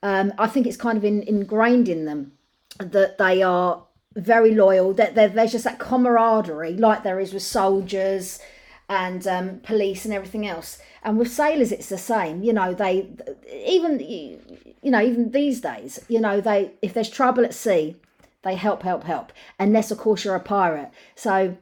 [0.02, 2.32] um, I think it's kind of in, ingrained in them
[2.78, 3.84] that they are
[4.16, 4.94] very loyal.
[4.94, 8.40] That there, there's just that camaraderie, like there is with soldiers
[8.88, 10.78] and um, police and everything else.
[11.02, 12.42] And with sailors, it's the same.
[12.42, 13.08] You know, they
[13.52, 17.96] even you know even these days, you know, they if there's trouble at sea,
[18.42, 19.32] they help, help, help.
[19.58, 20.90] Unless of course you're a pirate.
[21.14, 21.56] So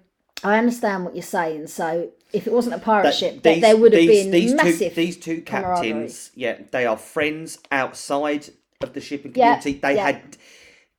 [0.44, 1.66] I understand what you're saying.
[1.66, 4.54] So if it wasn't a pirate That ship, there, there would have these- been these
[4.54, 4.94] massive.
[4.94, 8.48] Two, these two captains, yeah, they are friends outside
[8.80, 9.80] of the shipping Yeah, community.
[9.80, 10.04] they yeah.
[10.06, 10.36] had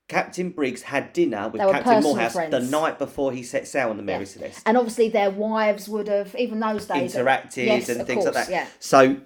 [0.08, 4.04] Captain Briggs had dinner with Captain Morehouse the night before he set sail on the
[4.04, 4.64] Mary Celeste.
[4.66, 8.50] and obviously their wives would have, even those days, Interacted yes, and things like that.
[8.50, 8.68] Yeah.
[8.80, 9.18] So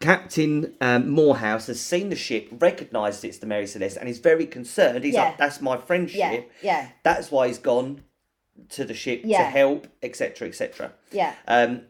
[0.00, 4.46] Captain um, Morehouse has seen the ship, recognised it's the Mary Celeste, and is very
[4.46, 5.02] concerned.
[5.02, 5.24] He's Yeah.
[5.24, 6.18] like, "That's my friendship.
[6.18, 8.02] Yeah, yeah, That's why he's gone
[8.70, 10.92] to the ship to help, etc., etc.
[11.12, 11.34] yeah.
[11.46, 11.82] Um,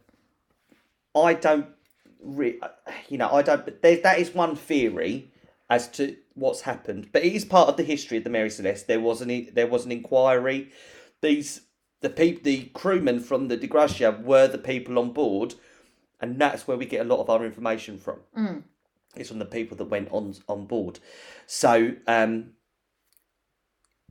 [1.15, 1.67] I don't,
[2.23, 2.61] re-
[3.09, 3.65] you know, I don't.
[3.65, 5.33] But there, that is one theory
[5.71, 8.87] as to what's happened, but it is part of the history of the Mary Celeste.
[8.87, 10.71] There was an there was an inquiry.
[11.21, 11.63] These
[12.01, 15.55] the peop, the crewmen from the De Gracia were the people on board,
[16.21, 18.21] and that's where we get a lot of our information from.
[18.37, 18.63] Mm.
[19.17, 21.01] It's from the people that went on on board.
[21.47, 22.51] So um,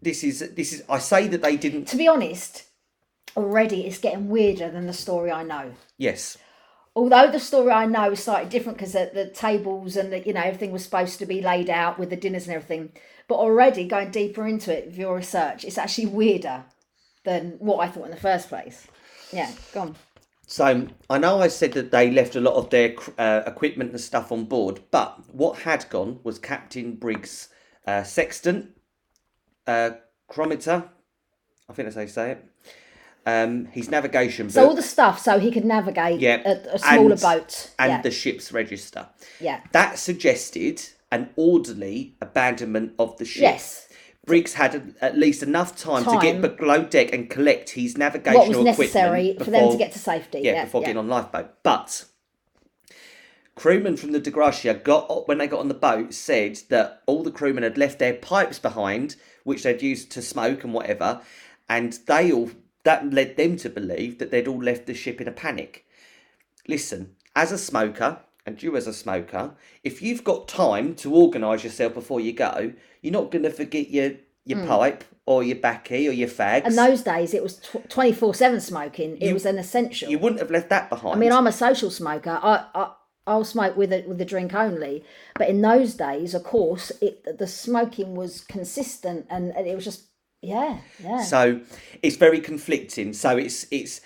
[0.01, 1.85] this is this is I say that they didn't.
[1.89, 2.65] To be honest,
[3.35, 5.73] already it's getting weirder than the story I know.
[5.97, 6.37] Yes.
[6.95, 10.33] although the story I know is slightly different because the, the tables and the, you
[10.33, 12.91] know everything was supposed to be laid out with the dinners and everything,
[13.27, 16.65] but already going deeper into it with your research, it's actually weirder
[17.23, 18.87] than what I thought in the first place.
[19.31, 19.95] Yeah, go on.
[20.47, 23.99] So I know I said that they left a lot of their uh, equipment and
[23.99, 27.49] stuff on board, but what had gone was Captain Briggs'
[27.85, 28.76] uh, sextant,
[29.67, 29.91] uh,
[30.27, 30.83] chronometer,
[31.69, 32.45] I think that's how you say it,
[33.25, 37.11] um, his navigation So all the stuff so he could navigate Yeah, a, a smaller
[37.11, 37.71] and- boat.
[37.77, 39.07] and yeah, the ship's register.
[39.39, 39.61] yeah.
[39.73, 43.41] That suggested an orderly abandonment of the ship.
[43.41, 43.83] Yes.
[44.25, 48.57] Briggs had at least enough time, to get below deck and collect his navigational What
[48.57, 50.39] was necessary equipment for them to before- get to safety.
[50.43, 50.87] yeah, Yeah, before yeah.
[50.87, 51.49] getting on lifeboat.
[51.63, 52.03] But
[53.57, 57.23] crewmen from the De Gracia got when they got on the boat said that all
[57.23, 61.21] the crewmen had left their pipes behind, which they'd used to smoke and whatever,
[61.67, 62.51] and they all
[62.83, 65.85] that led them to believe that they'd all left the ship in a panic.
[66.67, 71.63] Listen, as a smoker, and you as a smoker, if you've got time to organise
[71.63, 74.11] yourself before you go, you're not going to forget your
[74.45, 74.67] your hmm.
[74.67, 76.63] pipe or your backy or your fags.
[76.63, 79.17] And those days it was twenty four seven smoking.
[79.17, 80.09] It was an essential.
[80.09, 81.15] you wouldn't have left that behind.
[81.15, 82.39] I mean, I'm a social smoker.
[82.41, 82.91] I, I
[83.27, 85.03] I'll smoke with a with a drink only.
[85.35, 89.83] But in those days, of course, it the smoking was consistent, and, and it was
[89.83, 90.05] just
[90.41, 91.21] yeah, yeah.
[91.21, 91.61] So
[92.01, 93.13] it's very conflicting.
[93.13, 94.01] So it's it's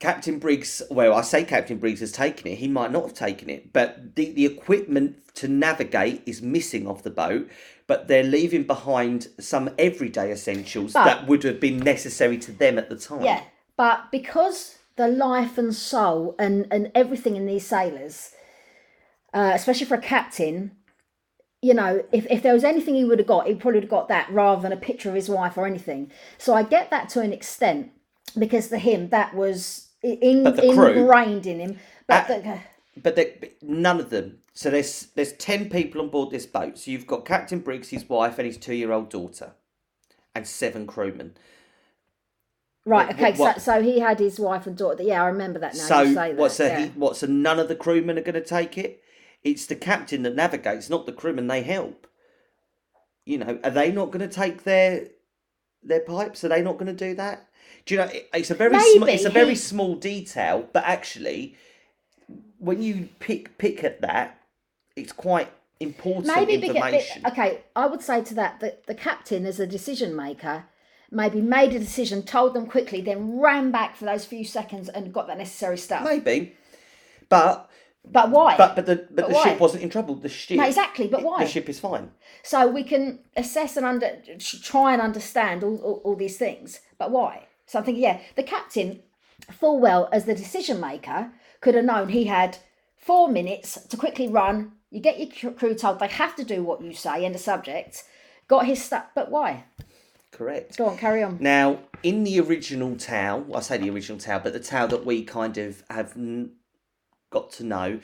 [0.00, 0.82] Captain Briggs.
[0.90, 2.56] Well, I say Captain Briggs has taken it.
[2.56, 7.02] He might not have taken it, but the the equipment to navigate is missing off
[7.04, 7.48] the boat.
[7.86, 12.78] But they're leaving behind some everyday essentials But- that would have been necessary to them
[12.78, 13.22] at the time.
[13.22, 13.42] yeah,
[13.76, 18.32] but because the life and soul and and everything in these sailors,
[19.34, 20.72] uh, especially for a captain.
[21.64, 23.90] You know, if, if there was anything he would have got, he probably would have
[23.90, 26.10] got that rather than a picture of his wife or anything.
[26.36, 27.92] So I get that to an extent
[28.36, 31.78] because for him that was in, the crew- ingrained in him.
[32.08, 32.60] But Uh, the,
[33.00, 34.38] But but none of them.
[34.54, 36.78] So there's there's ten people on board this boat.
[36.78, 39.52] So you've got Captain Briggs, his wife, and his two year old daughter,
[40.34, 41.36] and seven crewmen.
[42.84, 43.06] Right.
[43.06, 43.30] What- Okay.
[43.30, 45.02] what- what- So, so he had his wife and daughter.
[45.02, 45.80] Yeah, I remember that now.
[45.86, 46.36] So you say that.
[46.36, 46.80] what's so yeah.
[46.80, 49.02] he what so none of the crewmen are going to take it?
[49.44, 51.46] It's the captain that navigates, not the crewmen.
[51.46, 52.06] They help.
[53.24, 55.08] You know, are they not going to take their
[55.82, 56.42] their pipes?
[56.44, 57.48] Are they not going to do that?
[57.86, 58.06] Do you know?
[58.06, 61.56] It, it's a very sm- it's a very he- small detail, but actually,
[62.58, 64.38] when you pick pick at that,
[64.96, 67.26] it's quite important maybe because information.
[67.26, 70.62] okay i would say to that that the captain as a decision maker
[71.12, 75.12] maybe made a decision told them quickly then ran back for those few seconds and
[75.12, 76.02] got that necessary stuff.
[76.04, 76.56] Maybe,
[77.28, 77.70] but
[78.04, 78.56] but why?
[78.56, 79.44] But but the but, the why?
[79.44, 80.14] ship wasn't in trouble.
[80.14, 81.44] The ship, no exactly but why?
[81.44, 82.10] the ship is fine.
[82.42, 84.10] so we can assess and under
[84.62, 86.80] try and understand all, all, all these things.
[86.98, 87.46] But why?
[87.66, 89.02] So i'm thinking yeah the captain
[89.50, 92.58] full well as the decision maker could have known he had
[92.96, 94.72] four minutes to quickly run.
[94.90, 98.04] You get your crew told they have to do what you say end of subject.
[98.48, 99.06] Got his stuff.
[99.14, 99.64] But why
[100.32, 100.76] Correct.
[100.78, 104.52] go on carry on Now, in the original tale, I say the original tale, but
[104.52, 106.52] the tale that we kind of have n-
[107.30, 108.00] got to know,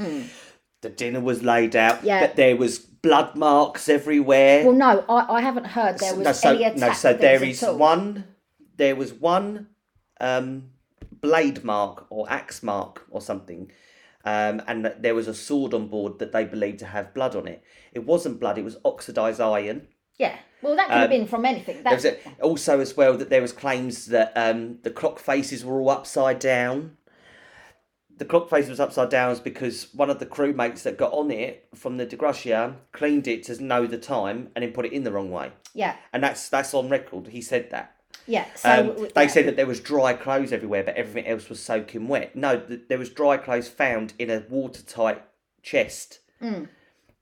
[0.82, 2.04] the dinner was laid out.
[2.04, 2.20] Yeah.
[2.20, 4.64] but there was blood marks everywhere.
[4.64, 7.42] well no i, I haven't heard there was no, so, any attack no, so there
[7.42, 8.24] is one.
[8.76, 9.68] There was one
[10.20, 10.70] um,
[11.12, 13.72] blade mark or axe mark or something,
[14.24, 17.48] um, and there was a sword on board that they believed to have blood on
[17.48, 17.62] it.
[17.92, 19.88] It wasn't blood; it was oxidized iron.
[20.18, 22.96] yeah well that could have been from anything Um, There was that, a, also as
[22.96, 26.96] well that there was claims that um, the clock faces were all upside down.
[28.16, 31.30] The clock face was upside down is because one of the crewmates that got on
[31.30, 34.92] it from the De Gracia cleaned it to know the time and then put it
[34.92, 37.28] in the wrong way, yeah and that's that's on record.
[37.28, 37.94] He said that.
[38.26, 39.28] yeah so Um, w- they yeah.
[39.28, 42.34] said that there was dry clothes everywhere, but everything else was soaking wet.
[42.34, 45.22] No, th- there was dry clothes found in a watertight
[45.62, 46.18] chest.
[46.40, 46.64] Hmm.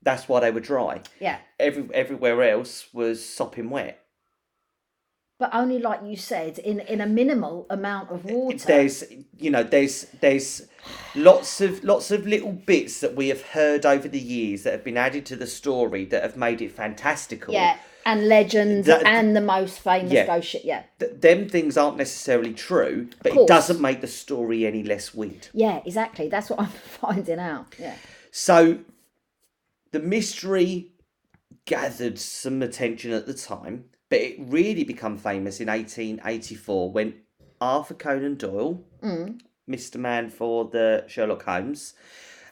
[0.07, 1.01] That's why they were dry.
[1.19, 1.37] yeah.
[1.59, 3.95] Every everywhere else was sopping wet.
[5.39, 8.65] but only like you said in in a minimal amount of water.
[8.73, 9.03] There's
[9.37, 10.49] you know there's there's
[11.13, 14.83] lots of lots of little bits that we have heard over the years that have
[14.85, 17.53] been added to the story that have made it fantastical.
[17.53, 20.25] Yeah and legends That- and the most famous Yeah.
[20.27, 20.83] ghost ship yeah.
[20.99, 25.49] Th- them things aren't necessarily true but it doesn't make the story any less weird.
[25.53, 26.29] Yeah exactly.
[26.29, 26.67] That's what i'm
[27.03, 27.95] finding out yeah.
[28.31, 28.57] So
[29.91, 30.91] the mystery
[31.65, 37.13] gathered some attention at the time but it really became famous in 1884 when
[37.59, 38.83] arthur conan doyle
[39.69, 41.93] mr man for the sherlock holmes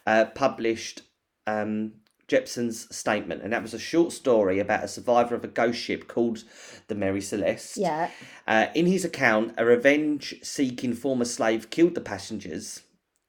[0.06, 1.02] uh, published
[1.48, 1.92] um,
[2.28, 6.08] Jephson's statement, and that was a short story about a survivor of a ghost ship
[6.08, 6.42] called
[6.88, 7.76] the Mary Celeste.
[7.76, 8.10] yeah
[8.48, 12.82] Uh, in his account, a revenge-seeking former slave killed the passengers,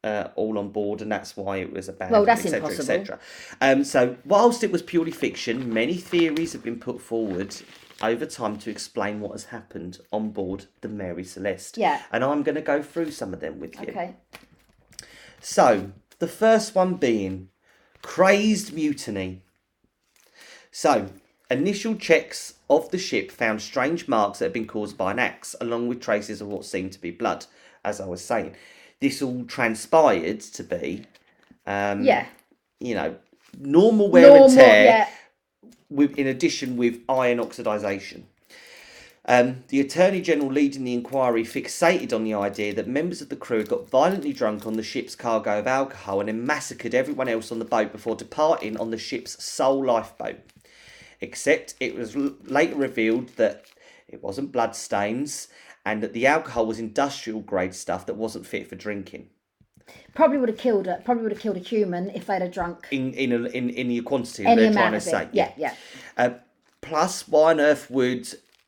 [0.07, 2.11] uh, all on board, and that's why it was abandoned.
[2.11, 2.85] Well, that's et cetera, et impossible.
[2.85, 3.19] cetera.
[3.61, 7.55] Um, so, whilst it was purely fiction, many theories have been put forward
[8.01, 11.77] over time to explain what has happened on board the Mary Celeste.
[11.77, 12.01] Yeah.
[12.11, 13.87] And I'm going to go through some of them with you.
[13.89, 14.15] okay
[15.41, 17.49] So, the first one being
[18.01, 19.41] crazed mutiny.
[20.71, 21.09] So,
[21.49, 25.55] initial checks of the ship found strange marks that had been caused by an axe,
[25.59, 27.45] along with traces of what seemed to be blood,
[27.83, 28.55] as I was saying.
[28.99, 31.05] This all transpired to be,
[31.65, 32.25] um, yeah
[32.79, 33.15] you know,
[33.59, 35.07] normal wear normal and tear yeah
[35.89, 38.27] with, in addition with iron oxidation.
[39.29, 43.35] Um, the Attorney General leading the inquiry fixated on the idea that members of the
[43.35, 47.27] crew had got violently drunk on the ship's cargo of alcohol and then massacred everyone
[47.27, 50.39] else on the boat before departing on the ship's sole lifeboat.
[51.19, 53.65] Except it was later revealed that
[54.07, 55.49] it wasn't bloodstains
[55.87, 59.29] and that the alcohol was industrial grade stuff that wasn't fit for drinking
[60.13, 62.87] probably would have killed a probably would have killed a human if they'd have drunk
[62.91, 65.23] in in a, in, in the quantity any they're trying to say.
[65.23, 65.73] it yeah yeah
[66.17, 66.31] Uh,
[66.81, 68.27] plus, why on earth would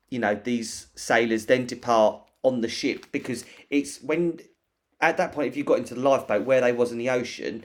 [0.10, 3.08] you know these sailors then depart on the ship?
[3.12, 4.39] Because it's when
[5.01, 7.63] at that point, if you got into the lifeboat where they was in the ocean,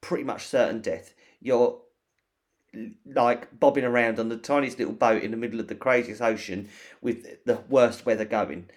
[0.00, 1.14] pretty much certain death.
[1.40, 1.80] You're
[3.06, 6.68] like bobbing around on the tiniest little boat in the middle of the craziest ocean
[7.00, 8.68] with the worst weather going.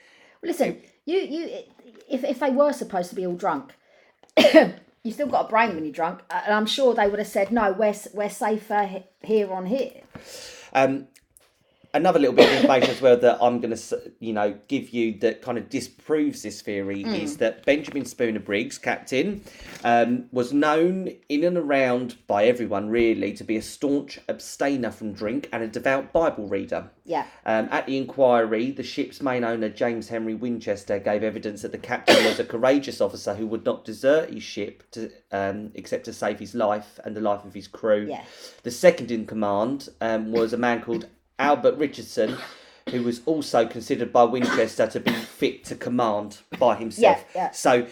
[0.43, 1.63] Listen, you you
[2.09, 3.75] if if they were supposed to be all drunk,
[4.37, 7.51] you still got a brain when you're drunk, and I'm sure they would have said
[7.51, 7.71] no.
[7.71, 10.01] We're we're safer here on here.
[10.73, 11.07] Um,
[11.93, 15.17] another little bit of information as well that I'm going to, you know, give you
[15.19, 19.43] that kind of disproves this theory is that Benjamin Spooner Briggs, captain,
[19.83, 25.13] um, was known in and around by everyone really to be a staunch abstainer from
[25.13, 26.89] drink and a devout Bible reader.
[27.05, 31.71] Yeah, Um, at the inquiry, the ship's main owner, James Henry Winchester, gave evidence that
[31.71, 36.05] the captain was a courageous officer who would not desert his ship to, um, except
[36.05, 38.05] to save his life and the life of his crew.
[38.07, 38.23] Yeah.
[38.61, 41.07] The second in command um, was a man called
[41.39, 42.37] Albert Richardson,
[42.89, 47.25] who was also considered by Winchester to be fit to command by himself.
[47.33, 47.51] Yeah, yeah.
[47.51, 47.87] So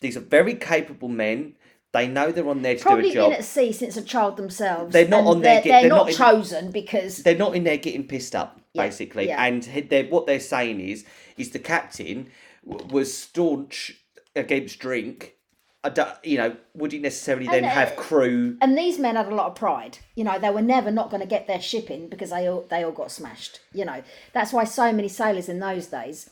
[0.00, 1.56] these are very capable men.
[1.92, 3.30] They know they're on there to probably do a job.
[3.30, 4.92] been at sea since a child themselves.
[4.92, 7.36] They're not and on there They're, get- they're they're not, not in- chosen because they're
[7.36, 11.04] not in there getting pissed up Yeah, basically and they're, what they're saying is
[11.36, 12.30] is the captain
[12.68, 13.92] w- was staunch
[14.34, 15.34] against drink
[15.84, 18.56] I don't, you know, would he necessarily then And, uh, have crew?
[18.62, 19.98] And these men had a lot of pride.
[20.14, 22.82] You know, they were never not going to get their shipping because they all they
[22.82, 23.60] all got smashed.
[23.74, 26.30] You know, that's why so many sailors in those days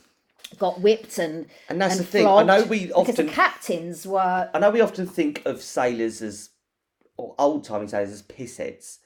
[0.58, 2.26] got whipped and And that's and the thing.
[2.26, 6.22] I know we because often- the captains were I know we often think of sailors
[6.22, 6.48] as,
[7.18, 8.98] or old timey sailors as pissheads,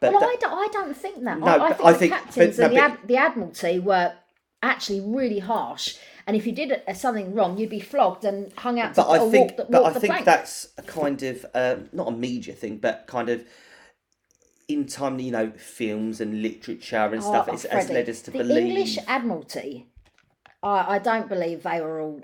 [0.00, 1.38] but Well, that- I, don't, I don't think that.
[1.38, 3.78] No, I, I think I the think- captains but- and no, the, ad, the admiralty
[3.78, 4.14] were
[4.62, 5.96] actually really harsh.
[6.26, 8.94] And if you did something wrong, you'd be flogged and hung out.
[8.94, 10.24] but to, I think, the, but I think plank.
[10.24, 13.44] that's a kind of um, not a media thing, but kind of
[14.68, 17.46] in time, you know, films and literature and stuff.
[17.50, 18.66] Oh, It's has led us to the believe.
[18.66, 19.88] English Admiralty.
[20.62, 22.22] I, I don't believe they were all.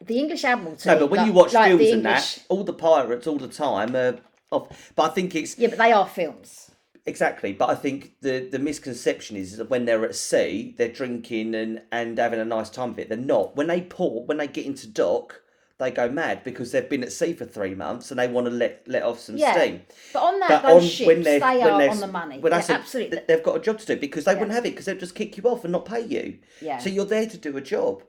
[0.00, 0.88] The English Admiralty.
[0.88, 3.36] no, but when like- you watch like films the and that, all the pirates all
[3.36, 4.18] the time are
[4.50, 4.92] off.
[4.96, 6.70] But I think it's Yeah, but they are films.
[7.08, 11.54] Exactly, but I think the the misconception is that when they're at sea, they're drinking
[11.54, 13.08] and and having a nice time of it.
[13.08, 13.56] They're not.
[13.56, 15.40] When they port, when they get into dock,
[15.78, 18.50] they go mad because they've been at sea for three months and they want to
[18.52, 19.52] let let off some Yeah.
[19.52, 19.82] steam.
[20.12, 22.38] But on that, But those on ships, when they're when are on the money.
[22.40, 23.16] When I Yeah, said absolutely.
[23.16, 25.14] th- they've got a job to do because they wouldn't have it because they'd just
[25.14, 26.38] kick you off and not pay you.
[26.60, 26.76] Yeah.
[26.76, 28.02] So you're there to do a job.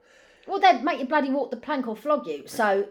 [0.45, 2.43] Well, they'd make you bloody walk the plank or flog you.
[2.47, 2.89] So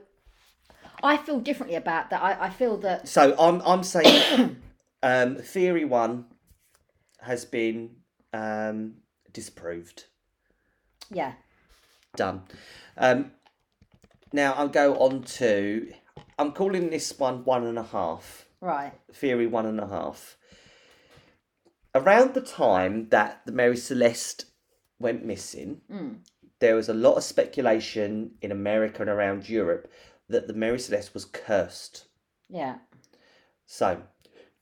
[1.03, 2.23] I feel differently about that.
[2.23, 4.57] I, I feel that So I'm I'm saying,
[5.03, 6.27] um, theory one
[7.21, 7.97] has been
[8.33, 8.95] um,
[9.33, 10.05] disproved.
[11.11, 11.33] yeah,
[12.17, 12.43] done.
[12.97, 13.33] Um,
[14.33, 15.93] now I'll go on to.
[16.39, 18.47] I'm calling this one one and a half.
[18.61, 18.93] right.
[19.13, 20.37] Theory one and a half.
[21.95, 24.45] Around the time that the Mary Celeste
[25.01, 25.81] went missing,
[26.61, 29.91] there was a lot of speculation in America and around Europe
[30.29, 32.07] that the Mary Celeste was cursed.
[32.49, 32.77] Yeah.
[33.67, 34.03] So,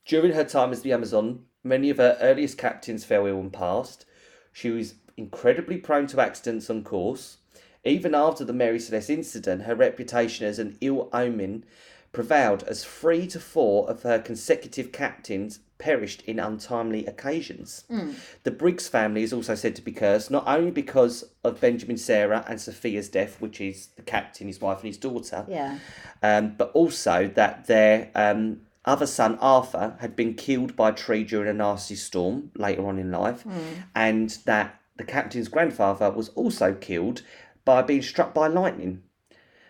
[0.07, 4.05] during her time as the Amazon, many of her earliest captains fell ill and passed.
[4.51, 7.37] She was incredibly prone to accidents on course.
[7.83, 11.63] Even after the Mary Celeste incident, her reputation as an ill omen
[12.11, 17.83] prevailed as three to four of her consecutive captains perished in untimely occasions.
[18.43, 22.43] The Briggs family is also said to be cursed, not only because of Benjamin Sarah
[22.47, 25.77] and Sophia's death, which is the captain, his wife, and his daughter, Yeah.
[26.23, 31.23] um, but also that their um, other son Arthur had been killed by a tree
[31.23, 33.43] during a nasty storm later on in life,
[33.93, 37.21] and that the captain's grandfather was also killed
[37.65, 39.03] by being struck by lightning.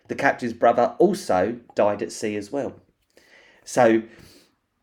[0.08, 2.76] The captain's brother also died at sea as well.
[3.66, 4.04] So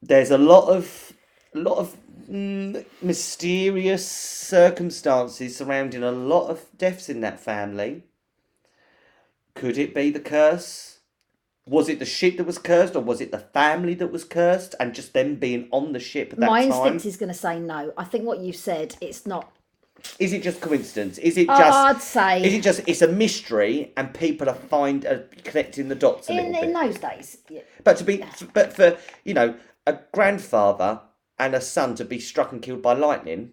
[0.03, 1.13] there's a lot of
[1.55, 1.97] a lot of
[2.29, 8.03] mm, mysterious circumstances surrounding a lot of deaths in that family.
[9.55, 10.94] Could it be the curse?
[11.67, 14.75] Was it the ship that was cursed, or was it the family that was cursed,
[14.79, 16.73] and just them being on the ship at that My time?
[16.73, 17.93] instinct is going to say no.
[17.97, 19.51] I think what you said, it's not.
[20.19, 21.17] Is it just coincidence?
[21.17, 21.61] Is it just?
[21.63, 22.83] I'd say Is it just?
[22.87, 26.65] It's a mystery, and people are find are connecting the dots a in, little bit.
[26.65, 27.39] in those days.
[27.49, 27.63] Yeah.
[27.83, 28.23] But to be,
[28.53, 29.55] but for you know,
[29.87, 31.01] a grandfather
[31.39, 33.53] and a son to be struck and killed by lightning,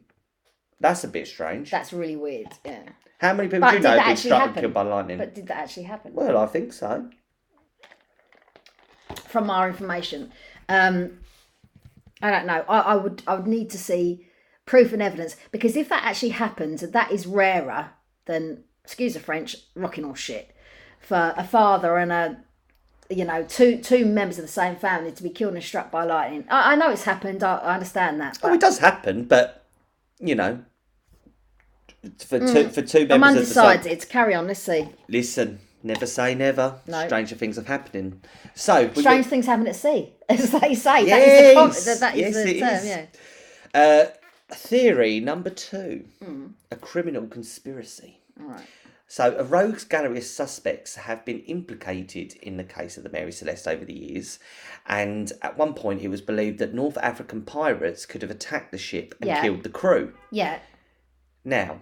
[0.81, 1.71] that's a bit strange.
[1.71, 2.47] That's really weird.
[2.65, 2.83] Yeah.
[3.19, 4.61] How many people But do you did know that have been actually struck and happen?
[4.63, 5.17] killed by lightning?
[5.19, 6.13] But did that actually happen?
[6.13, 7.09] Well, I think so.
[9.31, 10.31] From our information,
[10.67, 11.19] um,
[12.21, 12.65] I don't know.
[12.67, 14.27] I, I would I would need to see
[14.65, 17.91] proof and evidence because if that actually happens, that is rarer
[18.25, 20.55] than excuse the French rocking or shit
[20.99, 22.43] for a father and a
[23.09, 26.03] you know two two members of the same family to be killed and struck by
[26.03, 26.45] lightning.
[26.49, 27.43] I, I know it's happened.
[27.43, 28.37] I, I understand that.
[28.43, 29.65] Oh, it does happen, but
[30.19, 30.63] you know,
[32.19, 33.65] for two for two I'm members of the same.
[33.65, 34.09] undecided.
[34.09, 34.47] Carry on.
[34.47, 34.89] Let's see.
[35.07, 36.75] Listen, never say never.
[36.87, 37.05] No.
[37.07, 38.21] Stranger things are happening.
[38.55, 41.05] So Strange things happen at sea, as they say.
[41.05, 42.75] Yes, that is the, com- that, that is yes, the it term.
[42.75, 42.85] is.
[42.85, 44.09] Yeah.
[44.09, 46.47] Uh, theory number two: Hmm.
[46.71, 48.19] a criminal conspiracy.
[48.39, 48.65] All right.
[49.07, 53.33] So, a rogues gallery of suspects have been implicated in the case of the Mary
[53.33, 54.39] Celeste over the years,
[54.87, 58.77] and at one point it was believed that North African pirates could have attacked the
[58.77, 59.41] ship and Yeah.
[59.41, 60.13] killed the crew.
[60.31, 60.59] Yeah.
[61.43, 61.81] Now,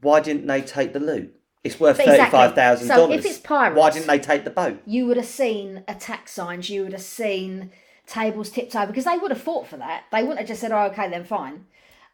[0.00, 1.34] why didn't they take the loot?
[1.64, 2.24] It's worth But exactly.
[2.38, 3.24] thirty-five thousand So dollars.
[3.24, 4.80] if it's pirates- why didn't they take the boat?
[4.86, 7.72] you would have seen attack signs, you would have seen
[8.06, 10.04] tables tipped over because they would have fought for that.
[10.12, 11.66] They wouldn't have just said, "Oh, okay, then fine."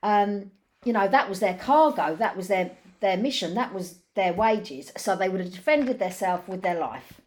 [0.04, 0.52] Um,
[0.84, 4.92] you know, that was their cargo, that was their their mission, that was their wages.
[4.96, 7.20] So they would have defended themselves with their life.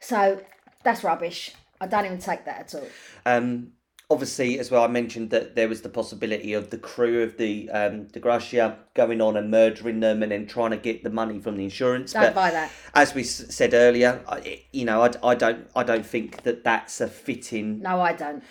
[0.00, 0.40] So
[0.82, 1.52] that's rubbish.
[1.80, 2.88] I don't even take that at all.
[3.24, 3.72] Um,
[4.10, 7.70] obviously, as well, I mentioned that there was the possibility of the crew of the
[7.70, 11.38] um, the Gratia going on and murdering them and then trying to get the money
[11.38, 12.12] from the insurance.
[12.12, 12.70] Don't but buy that.
[12.94, 16.64] as we s- said earlier, I, you know, I, I don't I don't think that
[16.64, 17.80] that's a fitting.
[17.80, 18.42] No, I don't.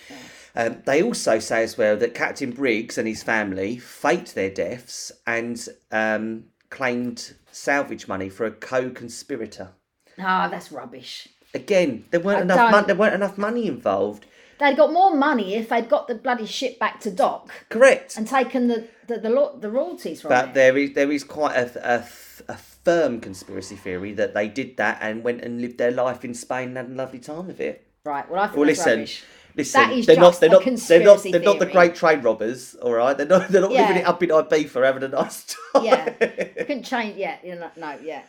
[0.56, 5.12] Um, they also say as well that Captain Briggs and his family faked their deaths
[5.28, 9.70] and um, claimed salvage money for a co-conspirator.
[10.18, 11.30] Ah, that's rubbish.
[11.54, 12.72] Again, there weren't I enough.
[12.72, 14.26] Mon- there weren't enough money involved.
[14.60, 18.18] They'd got more money if they'd got the bloody ship back to dock Correct.
[18.18, 20.54] and taken the the the, lo- the royalties from But it.
[20.54, 22.06] there is there is quite a, a,
[22.54, 26.34] a firm conspiracy theory that they did that and went and lived their life in
[26.34, 27.88] Spain and had a lovely time of it.
[28.06, 28.30] Right.
[28.30, 29.24] Well, I think Well, listen, rubbish.
[29.56, 32.22] listen, That is they're not they're a not they're not they're not the great train
[32.22, 33.18] robbers, all right.
[33.18, 33.82] They're not they're not Yeah.
[33.82, 35.84] living it up in Ibiza having a nice time.
[35.86, 36.10] Yeah.
[36.10, 37.16] Couldn't change.
[37.18, 37.38] Yeah.
[37.44, 37.98] You know, no.
[38.04, 38.24] Yeah.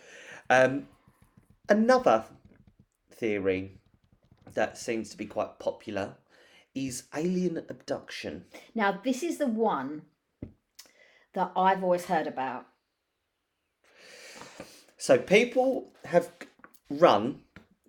[0.48, 0.86] Um,
[1.68, 2.24] another
[3.12, 3.79] theory
[4.54, 6.16] that seems to be quite popular
[6.74, 8.44] is alien abduction.
[8.74, 10.02] Now this is the one
[11.34, 12.66] that I've always heard about.
[14.96, 16.30] So people have
[16.88, 17.42] run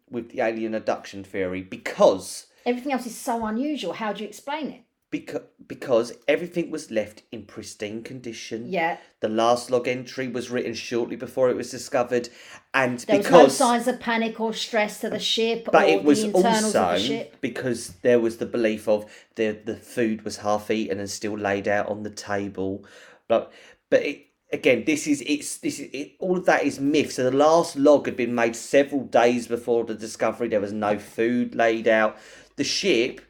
[0.10, 3.94] with the alien abduction theory because Everything else is so unusual.
[3.94, 4.82] How do you explain it?
[5.12, 8.72] Because because everything was left in pristine condition.
[8.72, 8.98] Yeah.
[9.20, 12.30] The last log entry was written shortly before it was discovered,
[12.74, 16.24] and There was no signs of panic or stress to the ship but it was
[16.34, 19.06] also because there was the belief of
[19.36, 22.86] the the food was half eaten and still laid out on the table,
[23.28, 23.52] but
[23.90, 24.28] but it.
[24.54, 27.14] Again, this is it's this is it, all of that is myth.
[27.14, 30.50] So the last log had been made several days before the discovery.
[30.50, 32.18] There was no food laid out.
[32.58, 33.22] The ship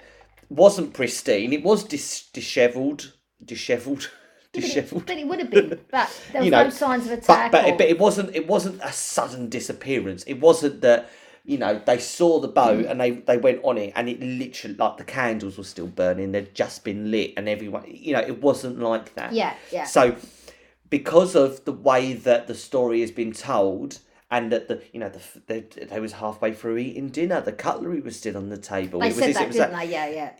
[0.51, 1.53] wasn't pristine.
[1.53, 4.11] It was dis- dishevelled, dishevelled,
[4.53, 5.05] dishevelled.
[5.05, 5.79] But it would have been.
[5.89, 7.51] But there was You know, no signs of But attack.
[7.51, 7.77] but, or...
[7.77, 10.23] but it wasn't it wasn't a sudden disappearance.
[10.23, 11.09] It wasn't that
[11.43, 12.91] you know they saw the boat mm.
[12.91, 16.31] and they they went on it and it literally like the candles were still burning.
[16.31, 19.33] They'd just been lit and everyone you know it wasn't like that.
[19.33, 19.85] Yeah, yeah.
[19.85, 20.15] So
[20.89, 23.99] because of the way that the story has been told.
[24.31, 27.41] And that the you know the, they, they was halfway through eating dinner.
[27.41, 29.01] The cutlery was still on the table.
[29.01, 29.91] they it was said it that, was didn't that they?
[29.91, 30.31] Yeah, yeah.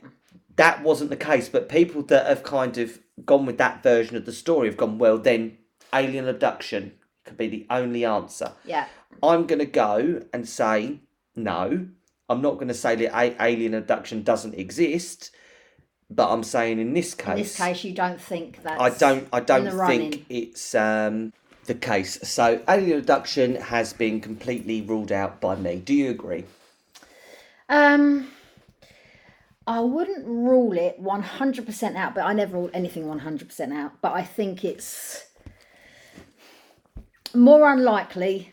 [0.56, 4.24] that wasn't the case, but people that have kind of gone with that version of
[4.24, 5.58] the story have gone, well, then
[5.94, 6.92] alien abduction
[7.24, 8.52] could be the only answer.
[8.64, 8.86] Yeah.
[9.22, 11.00] I'm going to go and say,
[11.36, 11.86] no,
[12.28, 15.30] I'm not going to say that alien abduction doesn't exist,
[16.10, 18.80] but I'm saying in this case, In this case, you don't think that.
[18.80, 20.26] I don't, I don't think running.
[20.28, 21.32] it's um,
[21.66, 22.18] the case.
[22.22, 25.76] So alien abduction has been completely ruled out by me.
[25.76, 26.44] Do you agree?
[27.68, 28.28] Um,
[29.66, 33.48] I wouldn't rule it one hundred percent out, but I never rule anything one hundred
[33.48, 33.92] percent out.
[34.00, 35.26] But I think it's
[37.34, 38.52] more unlikely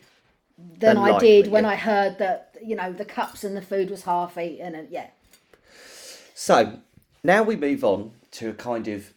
[0.56, 1.70] than Than I likely, did when yeah.
[1.70, 5.08] I heard that you know the cups and the food was half eaten, and yeah,
[6.40, 6.78] So
[7.22, 9.12] now we move on to a kind of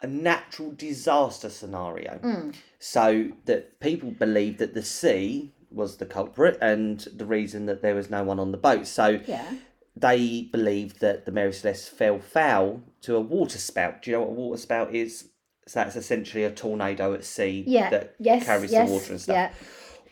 [0.00, 2.18] a natural disaster scenario.
[2.18, 2.50] Hmm.
[2.78, 7.94] So that people believe that the sea was the culprit and the reason that there
[7.94, 8.86] was no one on the boat.
[8.86, 9.54] So yeah.
[9.96, 14.02] they believed that the Mary Celeste fell foul to a water spout.
[14.02, 15.28] Do you know what a water spout is?
[15.66, 17.90] So that's essentially a tornado at sea Yeah.
[17.90, 18.44] that yes.
[18.44, 19.50] carries yes, the water and stuff Yeah.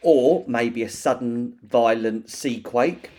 [0.03, 3.11] or maybe a sudden violent sea quake,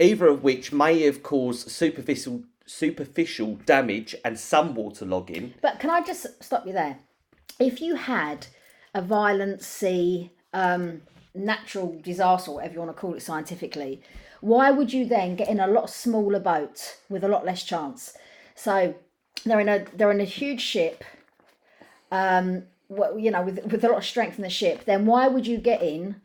[0.00, 5.52] either of which may have caused superficial superficial damage and some waterlogging.
[5.62, 6.98] But can I just stop you there?
[7.58, 8.46] If you had
[8.94, 11.02] a violent sea, um,
[11.34, 14.02] natural disaster, whatever you want to call it scientifically,
[14.40, 18.16] why would you then get in a lot smaller boat with a lot less chance?
[18.54, 18.94] So
[19.44, 21.04] they're in a they're in a huge ship,
[22.10, 24.84] um, you know, with with a lot of strength in the ship.
[24.84, 26.16] Then why would you get in,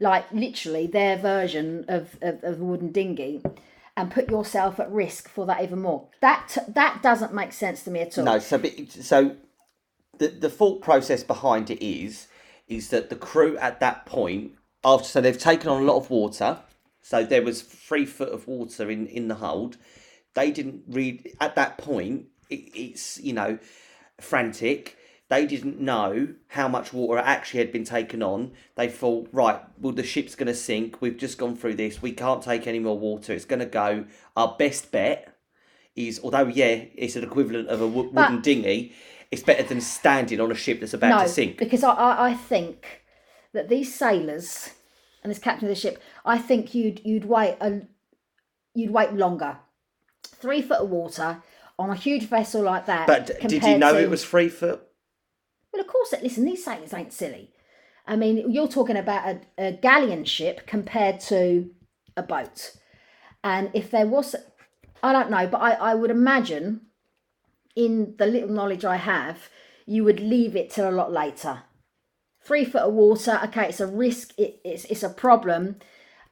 [0.00, 3.42] like literally their version of of, of a wooden dinghy?
[3.96, 6.08] And put yourself at risk for that even more.
[6.20, 8.24] That that doesn't make sense to me at all.
[8.24, 9.36] No, so so
[10.18, 12.28] the the thought process behind it is
[12.68, 14.52] is that the crew at that point
[14.84, 16.58] after so they've taken on a lot of water,
[17.02, 19.76] so there was three foot of water in in the hold.
[20.34, 22.26] They didn't read at that point.
[22.50, 23.58] It, it's you know
[24.20, 24.96] frantic.
[25.28, 28.52] They didn't know how much water actually had been taken on.
[28.76, 31.00] They thought, right, well, the ship's going to sink.
[31.00, 32.00] We've just gone through this.
[32.00, 33.32] We can't take any more water.
[33.32, 34.04] It's going to go.
[34.36, 35.36] Our best bet
[35.96, 38.92] is, although, yeah, it's an equivalent of a wo- wooden dinghy,
[39.32, 41.58] it's better than standing on a ship that's about to sink.
[41.58, 43.02] because I, I, I think
[43.52, 44.70] that these sailors
[45.24, 47.80] and this captain of the ship, I think you'd you'd wait a
[48.74, 49.58] you'd wait longer.
[50.22, 51.42] Three foot of water
[51.78, 53.08] on a huge vessel like that.
[53.08, 54.85] But did you know to- it was three foot?
[55.76, 56.14] Well, of course.
[56.22, 57.50] Listen, these sailors ain't silly.
[58.06, 61.70] I mean, you're talking about a, a galleon ship compared to
[62.16, 62.76] a boat,
[63.44, 64.34] and if there was,
[65.02, 66.82] I don't know, but I, I would imagine,
[67.74, 69.50] in the little knowledge I have,
[69.84, 71.64] you would leave it till a lot later.
[72.40, 75.76] Three foot of water, okay, it's a risk, it, it's it's a problem.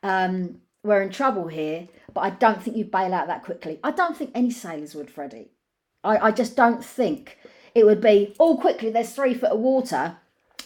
[0.03, 3.79] Um, we're in trouble here, but I don't think you'd bail out that quickly.
[3.85, 5.51] I don't think any sailors would, Freddie.
[6.03, 7.37] I, I just don't think
[7.75, 8.91] it would be all quickly.
[8.91, 10.17] There's three foot of water.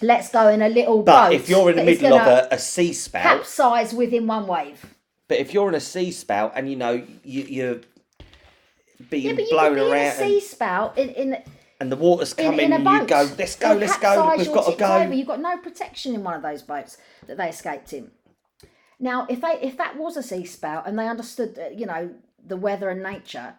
[0.02, 1.34] let's go in a little But boat.
[1.34, 4.26] if you're in the that is middle of gonna a, a sea spout, capsize within
[4.26, 4.84] one wave.
[5.26, 6.92] but if you're in a sea spout and you know
[7.24, 7.80] you, you're
[9.10, 11.42] being Yeah, but you blown can be around in a and- sea spout in, in
[11.80, 13.00] and the water's in, coming in a and boat.
[13.02, 14.96] you go, let's go, They'll let's go, capsize we've your got to tips go.
[14.98, 15.14] Over.
[15.14, 16.98] You've got no protection in one of those boats
[17.28, 18.10] that they escaped in.
[19.00, 22.10] Now, if they if that was a sea spout and they understood, you know,
[22.44, 23.54] the weather and nature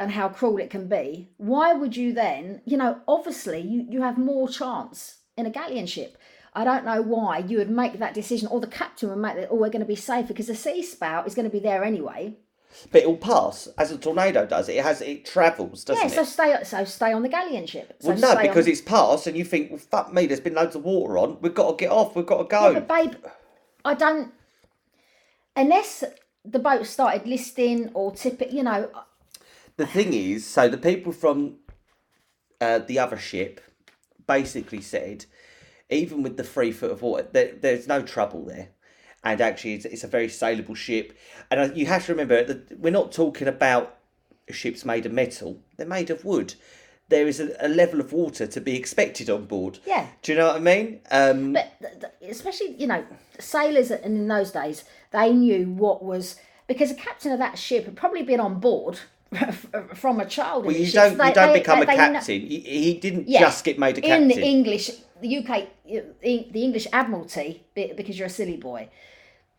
[0.00, 4.00] and how cruel it can be, why would you then, you know, obviously you, you
[4.00, 6.16] have more chance in a galleon ship.
[6.54, 9.48] I don't know why you would make that decision, or the captain would make that,
[9.50, 11.84] oh, we're going to be safer because the sea spout is going to be there
[11.84, 12.34] anyway.
[12.90, 14.68] But it'll pass as a tornado does.
[14.68, 16.14] It has it travels, doesn't Yeah, it?
[16.14, 17.94] so stay so stay on the galleon ship.
[18.00, 18.72] So well, no, because on...
[18.72, 20.26] it's passed, and you think, well, fuck me.
[20.26, 21.38] There's been loads of water on.
[21.40, 22.14] We've got to get off.
[22.14, 22.70] We've got to go.
[22.70, 23.14] Yeah, but babe,
[23.84, 24.32] I don't.
[25.56, 26.04] Unless
[26.44, 28.88] the boat started listing or tipping, you know,
[29.80, 31.56] the thing is, so the people from
[32.60, 33.60] uh, the other ship
[34.26, 35.24] basically said,
[35.88, 38.68] even with the three foot of water, there, there's no trouble there.
[39.24, 41.16] And actually, it's, it's a very saleable ship.
[41.50, 43.96] And you have to remember that we're not talking about
[44.50, 46.54] ships made of metal, they're made of wood.
[47.08, 49.78] There is a, a level of water to be expected on board.
[49.86, 50.06] Yeah.
[50.22, 51.00] Do you know what I mean?
[51.10, 53.04] Um, but especially you know,
[53.38, 56.36] sailors and in those days they knew what was
[56.68, 59.00] because the captain of that ship had probably been on board
[59.94, 60.64] from a child.
[60.64, 62.40] well, you don't, you They- don't they- become they- a captain.
[62.40, 63.40] He, he didn't Yeah.
[63.40, 64.22] just get made a captain.
[64.22, 68.88] in the English, the UK, the English Admiralty, because you're a silly boy.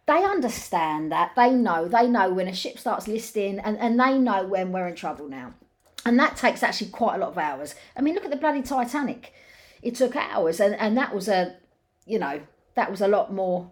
[0.07, 1.31] They understand that.
[1.35, 1.87] They know.
[1.87, 5.27] They know when a ship starts listing, and, and they know when we're in trouble
[5.29, 5.53] now.
[6.05, 7.75] And that takes actually quite a lot of hours.
[7.95, 9.31] I mean, look at the bloody Titanic.
[9.81, 11.55] It took hours, and, and that was a,
[12.05, 12.41] you know,
[12.75, 13.71] that was a lot more,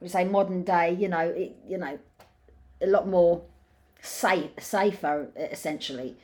[0.00, 0.94] we say modern day.
[0.98, 1.98] You know, it, you know,
[2.80, 3.42] a lot more
[4.04, 6.16] safer essentially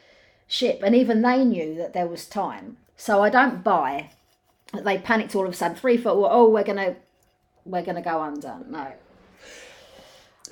[0.47, 0.81] ship.
[0.83, 2.76] And even they knew that there was time.
[2.97, 4.11] So I don't buy
[4.72, 5.76] that they panicked all of a sudden.
[5.76, 6.12] Three foot.
[6.14, 6.97] Oh, we're gonna,
[7.64, 8.57] we're gonna go under.
[8.68, 8.93] No.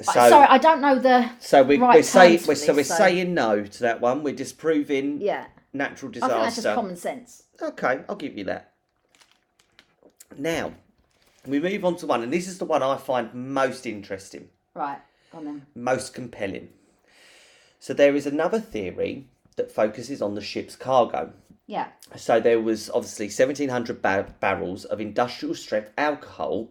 [0.01, 1.31] so, Sorry, I don't know the.
[1.41, 4.23] So we, right we're saying we're, so we're so- saying no to that one.
[4.23, 6.75] We're disproving Yeah, natural I think that's just disaster.
[6.75, 7.43] common sense.
[7.61, 8.73] Okay, I'll give you that.
[10.37, 10.73] Now
[11.47, 14.99] we move on to one, and this is the one I find most interesting, Right.
[15.35, 15.67] On then.
[15.75, 16.69] most compelling.
[17.79, 19.27] So there is another theory
[19.57, 21.33] that focuses on the ship's cargo.
[21.67, 21.89] Yeah.
[22.17, 26.71] So there was obviously 1,700 bar- barrels of industrial strength alcohol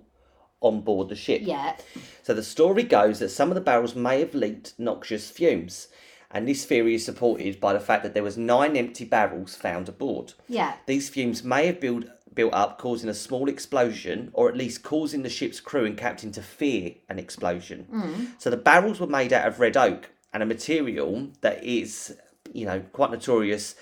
[0.59, 1.41] on board the ship.
[1.43, 1.75] Yeah.
[2.23, 5.87] So the story goes that some of the barrels may have leaked noxious fumes,
[6.31, 9.87] and this theory is supported by the fact that there was nine empty barrels found
[9.87, 10.33] aboard.
[10.49, 10.73] Yeah.
[10.87, 15.23] These fumes may have built built up, causing a small explosion, or at least causing
[15.23, 17.87] the ship's crew and captain to fear an explosion.
[17.91, 18.27] Mm.
[18.37, 22.15] So the barrels were made out of red oak, and a material that is,
[22.53, 23.73] you know, quite notorious,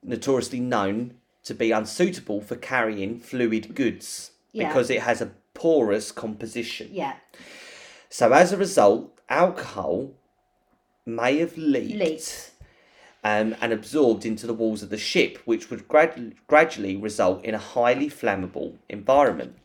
[0.00, 4.68] notoriously known to be unsuitable for carrying fluid goods Yeah.
[4.68, 6.88] because it has a porous composition.
[6.92, 7.14] Yeah.
[8.08, 10.12] So as a result, alcohol
[11.04, 12.50] may have leaked, Leaked.
[13.24, 17.56] Um, and absorbed into the walls of the ship, which would grad- gradually result in
[17.56, 19.56] a highly flammable environment.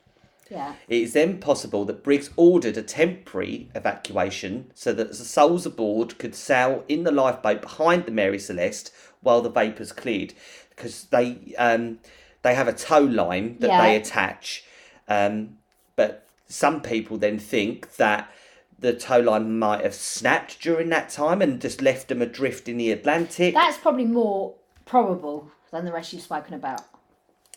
[0.50, 0.76] Yeah.
[0.88, 6.18] It is then possible that Briggs ordered a temporary evacuation so that the souls aboard
[6.18, 8.92] could sail in the lifeboat behind the Mary Celeste
[9.22, 10.34] while the vapours cleared,
[10.70, 12.00] because they um,
[12.44, 14.64] they have a tow line that they attach,
[15.08, 15.58] um,
[15.96, 18.32] but some people then think that
[18.80, 22.78] the tow line might have snapped during that time and just left them adrift in
[22.78, 23.54] the Atlantic.
[23.54, 24.54] That's probably more
[24.86, 26.82] probable than the rest you've spoken about.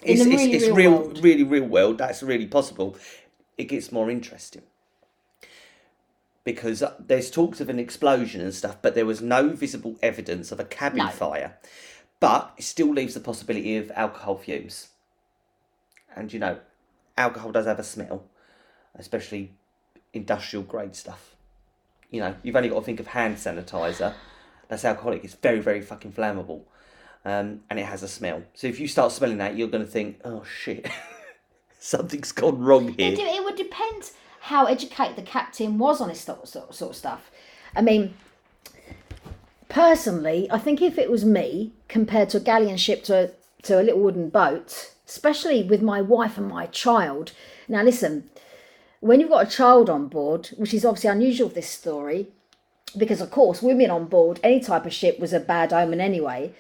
[0.03, 1.25] It's, it's, really it's real real, world.
[1.25, 1.99] really real world.
[1.99, 2.97] That's really possible.
[3.59, 4.63] It gets more interesting
[6.45, 10.51] because uh, there's talks of an explosion and stuff, but there was no visible evidence
[10.53, 11.09] of a cabin No.
[11.09, 11.59] fire.
[12.19, 14.89] But it still leaves the possibility of alcohol fumes.
[16.15, 16.59] And you know,
[17.17, 18.25] alcohol does have a smell,
[18.95, 19.53] especially
[20.13, 21.35] industrial grade stuff.
[22.11, 24.15] You know, you've only got to think of hand sanitizer.
[24.69, 25.25] That's alcoholic.
[25.25, 26.63] It's very, very fucking flammable
[27.25, 28.43] um, and it has a smell.
[28.55, 30.89] So if you start smelling that, you're going to think, oh shit,
[31.79, 33.15] something's gone wrong here.
[33.15, 34.11] de- it would depend
[34.41, 37.31] how educated the captain was on this sort, sort, sort of stuff.
[37.77, 38.15] I mean,
[39.69, 43.31] personally, I think if it was me compared to a galleon ship to a,
[43.63, 47.33] to a little wooden boat, especially with my wife and my child.
[47.69, 48.31] Now, listen,
[49.01, 52.29] when you've got a child on board, which is obviously unusual for this story,
[52.97, 56.53] because of course, women on board any type of ship was a bad omen anyway.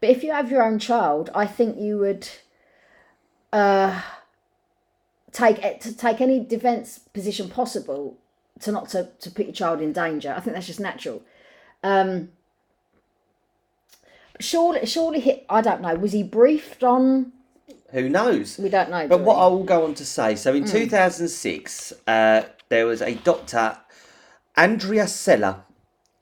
[0.00, 2.28] But if you have your own child, I think you would
[5.32, 8.18] take it to take any defense position possible
[8.60, 10.34] to not to, to put your child in danger.
[10.36, 11.22] I think that's just natural.
[11.82, 12.30] Um,
[14.40, 15.94] surely, surely, he, I don't know.
[15.94, 17.32] Was he briefed on
[17.90, 18.58] Who knows?
[18.58, 19.06] We don't know.
[19.08, 19.42] But do what we?
[19.42, 23.78] I will go on to say, so in 2006, uh, there was a doctor,
[24.56, 25.64] Andrea Sella,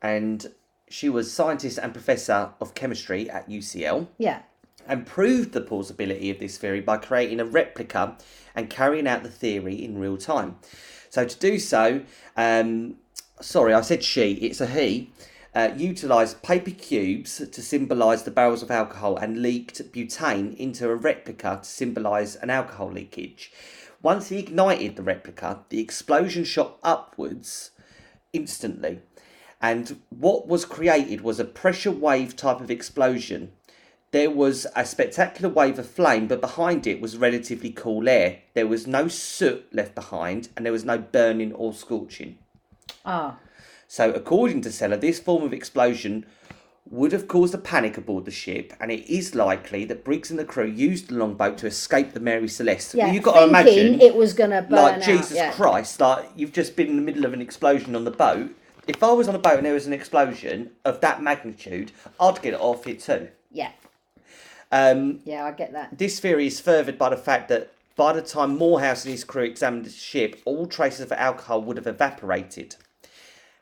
[0.02, 0.46] and
[0.88, 4.42] she was scientist and professor of chemistry at UCL, Yeah.
[4.86, 8.16] and proved the plausibility of this theory by creating a replica
[8.54, 10.56] and carrying out the theory in real time.
[11.10, 12.02] So to do so,
[12.36, 12.96] um,
[13.40, 15.10] sorry, I said she, it's a he.
[15.54, 20.94] Uh, utilised paper cubes to symbolise the barrels of alcohol and leaked butane into a
[20.94, 23.50] replica to symbolise an alcohol leakage.
[24.02, 27.70] Once he ignited the replica, the explosion shot upwards
[28.34, 29.00] instantly.
[29.60, 33.52] And what was created was a pressure wave type of explosion.
[34.12, 38.40] There was a spectacular wave of flame, but behind it was relatively cool air.
[38.54, 42.38] There was no soot left behind, and there was no burning or scorching.
[43.04, 43.38] Ah.
[43.88, 46.26] So, according to Sella, this form of explosion
[46.88, 50.38] would have caused a panic aboard the ship, and it is likely that Briggs and
[50.38, 52.94] the crew used the longboat to escape the Mary Celeste.
[52.94, 53.06] Yeah.
[53.06, 55.02] Well, you've got to imagine, it was gonna burn like out.
[55.02, 55.52] Jesus yeah.
[55.52, 58.50] Christ, like you've just been in the middle of an explosion on the boat.
[58.86, 62.40] If I was on a boat and there was an explosion of that magnitude, I'd
[62.42, 63.28] get off it too.
[63.50, 63.70] Yeah.
[64.72, 65.96] Um, Yeah, I get that.
[65.96, 69.44] this theory is furthered by the fact that by the time Morehouse and his crew
[69.44, 72.76] examined the ship, all traces of alcohol would have evaporated.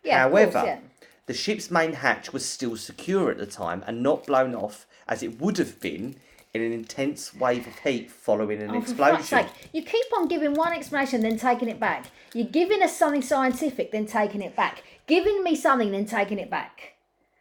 [0.02, 0.18] Yeah.
[0.20, 0.78] However, course, yeah.
[1.26, 5.22] the ship's main hatch was still secure at the time and not blown off as
[5.22, 6.16] it would have been
[6.52, 9.22] in an intense wave of heat following an Oh, for explosion.
[9.24, 9.46] sake.
[9.72, 12.06] You keep on giving one explanation, then taking it back.
[12.32, 14.82] You're giving us something scientific, then taking it back.
[15.06, 16.94] Giving me something, then taking it back.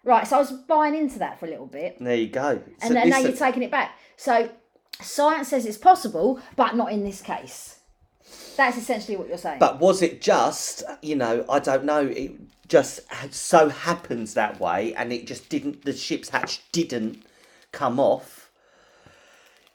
[0.03, 2.61] Right, so I was buying into that for a little bit, There you go.
[2.79, 3.97] So and then now you're taking it back.
[4.17, 4.49] So
[4.99, 7.79] science says it's possible, but not in this case.
[8.57, 9.59] That's essentially what you're saying.
[9.59, 12.33] But was it just, you know, I don't know, it
[12.67, 13.01] just
[13.33, 17.23] so happens that way and it just didn't, the ship's hatch didn't
[17.71, 18.51] come off,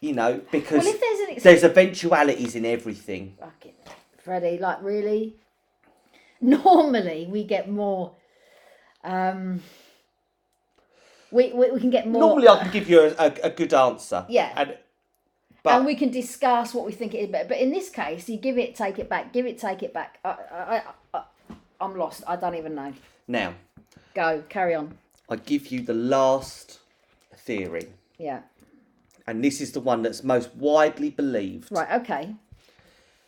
[0.00, 3.36] you know, because well, there's ex- there's eventualities in everything.
[3.40, 3.74] Fucking
[4.18, 5.36] Freddie, like really?
[6.40, 8.12] Normally we get more.
[9.04, 9.62] Um,
[11.30, 12.20] we, we, we can get more.
[12.20, 14.24] Normally I can give you a, a, a good answer.
[14.28, 14.52] Yeah.
[14.56, 14.76] And,
[15.62, 17.28] but and we can discuss what we think it is.
[17.30, 19.92] But, but in this case, you give it, take it back, give it, take it
[19.92, 20.18] back.
[20.24, 20.82] I, I,
[21.14, 21.22] I,
[21.80, 22.22] I'm lost.
[22.26, 22.92] I don't even know.
[23.26, 23.54] now,
[24.14, 24.96] Go, carry on.
[25.28, 26.80] I give you the last
[27.36, 27.88] theory.
[28.18, 28.40] Yeah.
[29.26, 31.70] And this is the one that's most widely believed.
[31.70, 32.00] Right.
[32.00, 32.34] Okay.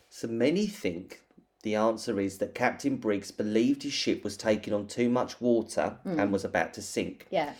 [0.09, 1.21] So many think
[1.61, 5.97] the answer is that Captain Briggs believed his ship was taking on too much water
[6.03, 6.19] Hmm.
[6.19, 7.27] and was about to sink.
[7.29, 7.53] Yeah.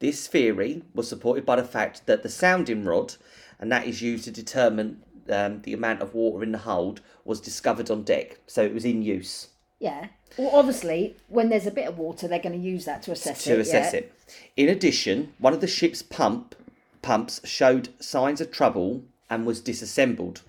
[0.00, 3.14] This theory was supported by the fact that the sounding rod,
[3.58, 7.40] and that is used to determine um, the amount of water in the hold, was
[7.40, 8.38] discovered on deck.
[8.46, 9.48] So it was in use
[9.80, 10.06] Yeah.
[10.36, 13.46] Well, obviously, when there's a bit of water, they're going to use that to assess
[13.46, 13.54] it.
[13.54, 14.00] to assess yeah.
[14.00, 14.12] it.
[14.56, 16.54] In addition, one of the ship's pump
[17.02, 20.42] pumps showed signs of trouble and was disassembled.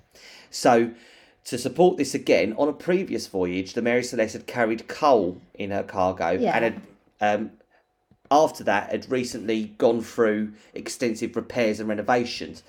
[0.51, 0.91] So,
[1.49, 5.71] to support this again, on a previous voyage, the Mary Celeste had carried coal in
[5.71, 6.55] her cargo Yeah.
[6.55, 6.81] and had,
[7.19, 7.51] um,
[8.29, 12.61] after that, had recently gone through extensive repairs and renovations.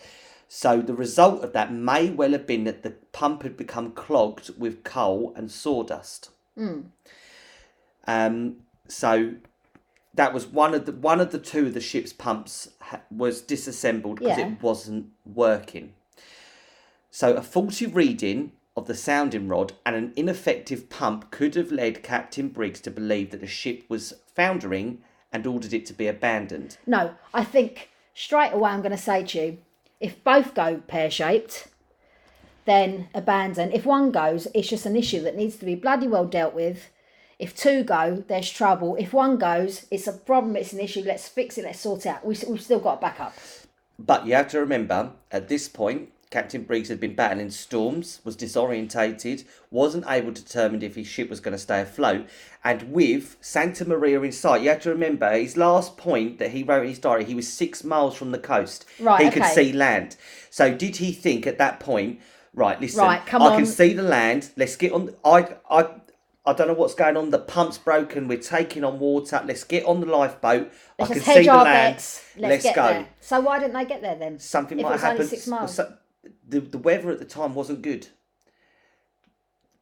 [0.48, 4.58] So, the result of that may well have been that the pump had become clogged
[4.58, 6.30] with coal and sawdust.
[8.06, 8.56] Um,
[8.88, 9.34] so
[10.14, 13.40] that was one of the one of the two of the ship's pumps ha- was
[13.42, 14.48] disassembled because Yeah.
[14.52, 15.92] it wasn't working.
[17.10, 22.02] So a faulty reading of the sounding rod and an ineffective pump could have led
[22.02, 25.02] Captain Briggs to believe that the ship was foundering
[25.32, 26.78] and ordered it to be abandoned.
[26.86, 29.58] No, I think straight away I'm going to say to you,
[30.00, 31.68] if both go pear shaped,
[32.64, 33.72] then abandon.
[33.72, 36.90] If one goes, it's just an issue that needs to be bloody well dealt with.
[37.38, 38.96] If two go, there's trouble.
[38.96, 41.02] If one goes, it's a problem, it's an issue.
[41.04, 42.24] Let's fix it, let's sort it out.
[42.24, 43.34] We, we've still got a backup.
[43.98, 48.36] But you have to remember, at this point, Captain Briggs had been battling storms, was
[48.36, 52.26] disorientated, wasn't able to determine if his ship was going to stay afloat,
[52.62, 56.62] and with Santa Maria in sight, you have to remember his last point that he
[56.62, 58.84] wrote in his diary, he was six miles from the coast.
[59.00, 60.16] Right, He could see land.
[60.50, 62.20] So did he think at that point,
[62.54, 63.56] right, listen, Right, come I on.
[63.56, 65.88] can see the land, let's get on, I, I,
[66.46, 67.30] I don't know what's going on.
[67.30, 68.26] The pump's broken.
[68.26, 69.42] We're taking on water.
[69.44, 70.72] Let's get on the lifeboat.
[70.98, 71.96] Let's I can see the land.
[71.96, 72.24] bets.
[72.36, 73.08] Let's, Let's, go there.
[73.20, 74.38] So why didn't they get there then?
[74.38, 75.26] something If might happen.
[75.28, 75.78] six miles.
[76.48, 78.08] The the weather at the time wasn't good.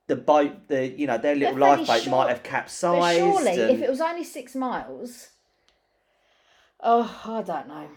[0.07, 3.19] The boat, the you know, their little But fairly lifeboat short- might have But capsized.
[3.19, 5.29] surely, if it was only six miles,
[6.81, 7.89] oh, I don't know.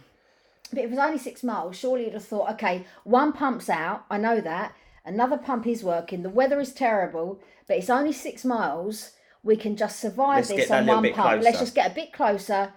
[0.72, 4.06] But if it was only six miles, surely you'd have thought, okay, one pump's out.
[4.10, 4.74] I know that.
[5.04, 6.22] Another pump is working.
[6.24, 9.12] The weather is terrible, but it's only six miles.
[9.44, 11.42] We can just survive Let's this that on little one bit pump.
[11.44, 11.60] Let's closer.
[11.60, 12.74] just get a bit closer.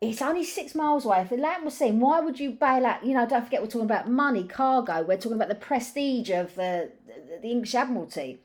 [0.00, 1.20] It's only six miles away.
[1.22, 3.04] If the land was seen, why would you bail out?
[3.04, 5.02] You know, don't forget we're talking about money, cargo.
[5.02, 8.40] We're talking about the prestige of the the, the English Admiralty.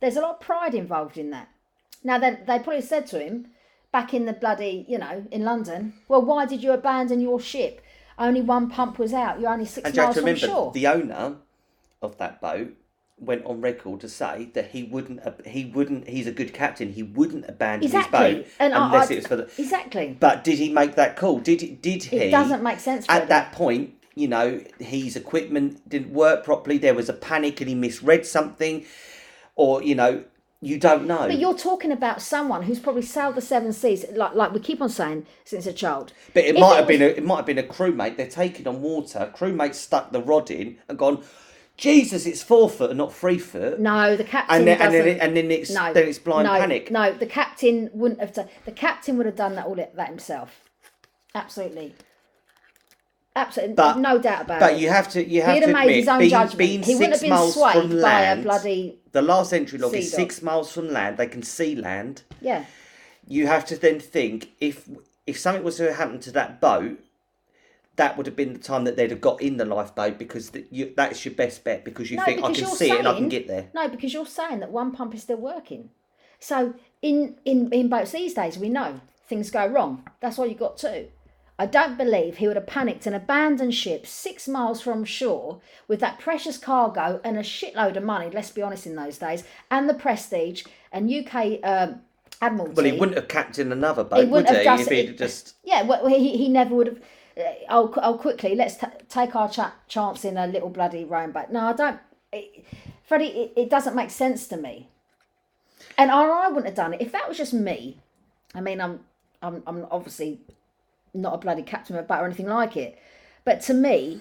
[0.00, 1.48] There's a lot of pride involved in that.
[2.02, 3.48] Now, they they probably said to him
[3.92, 7.80] back in the bloody, you know, in London, well, why did you abandon your ship?
[8.18, 9.40] Only one pump was out.
[9.40, 10.72] You're only six And you have miles to from remember, shore.
[10.72, 11.36] the owner
[12.02, 12.74] of that boat
[13.26, 15.20] went on record to say that he wouldn't.
[15.46, 16.08] He wouldn't.
[16.08, 16.92] He's a good captain.
[16.92, 18.34] He wouldn't abandon Exactly.
[18.36, 19.50] his boat And I- unless I- it was for the.
[19.58, 20.16] exactly.
[20.18, 21.38] But did he make that call?
[21.38, 22.16] Did he- did he?
[22.16, 23.06] It doesn't make sense.
[23.08, 26.78] At that point, you know, his equipment didn't work properly.
[26.78, 28.84] There was a panic, and he misread something,
[29.56, 30.24] or you know,
[30.60, 31.18] you don't know.
[31.26, 34.80] But you're talking about someone who's probably sailed the seven seas, like like we keep
[34.80, 36.12] on saying since a child.
[36.32, 38.16] But it If might it have been a, it might have been a crewmate.
[38.16, 39.30] They're taking on water.
[39.36, 41.22] Crewmate stuck the rod in and gone.
[41.76, 43.80] Jesus, it's four foot and not three foot.
[43.80, 44.98] No, the captain and then and doesn't.
[45.06, 46.90] then, it, and then it's no, then it's blind no, panic.
[46.90, 48.48] No, the captain wouldn't have done.
[48.64, 50.60] The captain would have done that all it- that himself.
[51.34, 51.94] Absolutely.
[53.36, 54.74] Absolutely, But- no doubt about But it.
[54.74, 56.58] But you have to you have He'd to have made admit, his own being, judgment.
[56.58, 59.52] being he wouldn't six have been miles swayed from by a land, bloody the last
[59.52, 61.16] entry log is six miles from land.
[61.16, 62.22] They can see land.
[62.40, 62.64] yeah.
[63.26, 64.88] You have to then think if
[65.26, 67.00] if something was to happen to that boat,
[67.96, 70.72] that would have been the time that they'd have got in the lifeboat because that
[70.72, 72.98] you, that's your best bet because you No, think I because can you're see it
[72.98, 73.68] and I can get there.
[73.74, 75.90] No, because you're saying that one pump is still working.
[76.40, 80.08] So in in in boats these days, we know things go wrong.
[80.20, 81.08] That's why you got two.
[81.56, 86.00] I don't believe he would have panicked and abandoned ship six miles from shore with
[86.00, 88.28] that precious cargo and a shitload of money.
[88.28, 92.00] Let's be honest, in those days, and the prestige and UK um,
[92.42, 92.74] Admiralty.
[92.74, 94.64] Well, he wouldn't have captained another boat, would he?
[94.64, 97.00] just- if he'd just Yeah, well, he, he never would have.
[97.68, 101.50] Oh, oh, quickly, let's t- take our cha- chance in a little bloody rowing boat.
[101.50, 101.98] No, I don't.
[102.32, 102.64] It,
[103.02, 104.88] Freddie, it, it doesn't make sense to me.
[105.98, 107.98] And I, I wouldn't have done it if that was just me.
[108.54, 109.00] I mean, I'm,
[109.42, 110.40] I'm, I'm obviously
[111.12, 112.98] not a bloody captain of a boat or anything like it.
[113.44, 114.20] But to me,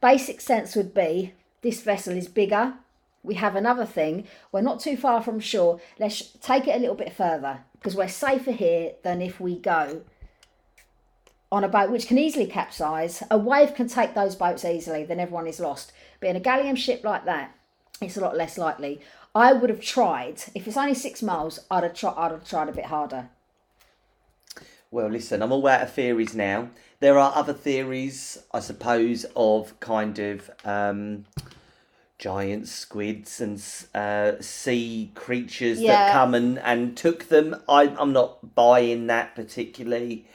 [0.00, 1.32] basic sense would be
[1.62, 2.74] this vessel is bigger.
[3.22, 4.26] We have another thing.
[4.50, 5.80] We're not too far from shore.
[5.98, 10.02] Let's take it a little bit further because we're safer here than if we go
[11.52, 13.22] on a boat which can easily capsize.
[13.30, 15.92] A wave can take those boats easily, then everyone is lost.
[16.18, 17.54] But in a galleon ship like that,
[18.00, 19.00] it's a lot less likely.
[19.34, 22.70] I would have tried, if it's only six miles, I'd have, try, I'd have tried
[22.70, 23.28] a bit harder.
[24.90, 26.70] Well, listen, I'm all out of theories now.
[27.00, 31.26] There are other theories, I suppose, of kind of um,
[32.18, 33.62] giant squids and
[33.94, 37.56] uh, sea creatures that come and, and took them.
[37.68, 40.26] I, I'm not buying that particularly.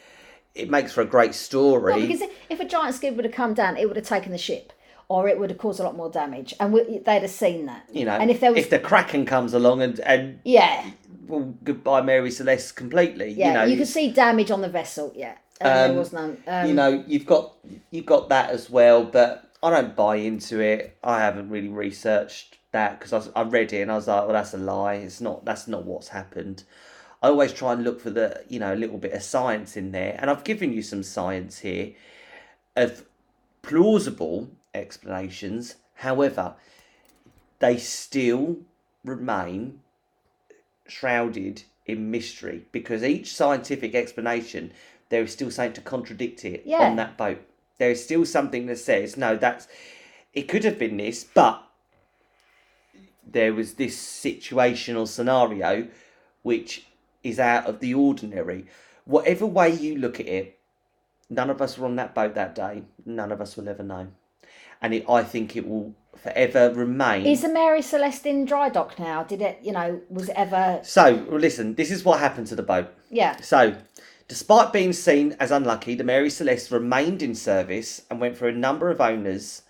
[0.58, 1.94] It makes for a great story.
[1.94, 4.38] Well, because if- a giant squid would have come down, it would have taken the
[4.38, 4.74] ship.
[5.10, 7.84] Or it would have caused a lot more damage, and we, they'd have seen that.
[7.94, 10.84] you know, and if there was, if the Kraken comes along and, and yeah,
[11.28, 13.30] well, goodbye Mary Celeste completely.
[13.32, 15.14] yeah, you know, you could see damage on the vessel.
[15.16, 16.38] Yeah, and Um, there was none.
[16.46, 17.54] Um, you know you've got
[17.90, 22.58] you've got that as well but i don't buy into it i haven't really researched
[22.74, 25.20] that because I, I read it and i was like well that's a lie it's
[25.22, 26.64] not that's not what's happened
[27.22, 29.92] i always try and look for the you know a little bit of science in
[29.92, 31.94] there and i've given you some science here
[32.76, 33.04] of
[33.62, 36.54] plausible explanations however
[37.60, 38.58] they still
[39.04, 39.80] remain
[40.88, 44.72] shrouded in mystery because each scientific explanation
[45.10, 46.80] there is still something to contradict it Yeah.
[46.84, 47.40] on that boat.
[47.78, 49.68] There is still something that says no, that's
[50.34, 51.64] it could have been this, but
[53.26, 55.88] there was this situational scenario
[56.44, 56.86] which
[57.28, 58.66] is out of the ordinary.
[59.06, 60.60] Whatever way you look at it,
[61.30, 62.84] none of us were on that boat that day.
[63.06, 64.08] None of us will ever know,
[64.82, 67.26] and it, I think it will forever remain.
[67.28, 69.24] is the Mary Celeste in dry dock now?
[69.24, 70.80] Did it, you know, was it ever?
[70.84, 72.88] so listen, this is what happened to the boat.
[73.10, 73.76] Yeah, So,
[74.28, 78.54] despite being seen as unlucky, the Mary Celeste remained in service and went through a
[78.54, 79.62] number of owners.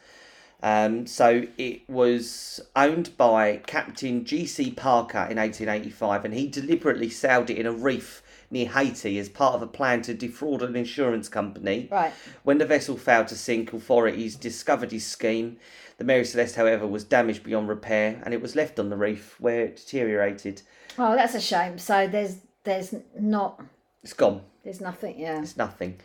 [0.64, 4.72] Um, so, it was owned by Captain G.C.
[4.72, 9.54] Parker in 1885, and he deliberately sailed it in a reef near Haiti as part
[9.56, 11.88] of a plan to defraud an insurance company.
[11.92, 12.14] right.
[12.44, 15.58] When the vessel failed to sink, authorities discovered his scheme.
[15.98, 19.36] The Mary Celeste, however, was damaged beyond repair and it was left on the reef
[19.40, 20.62] where it deteriorated.
[20.98, 21.78] Oh, that's a shame.
[21.78, 23.62] So there's there's not
[24.02, 24.42] It's gone.
[24.64, 25.20] there's nothing.
[25.20, 25.42] Yeah.
[25.42, 26.00] It's nothing.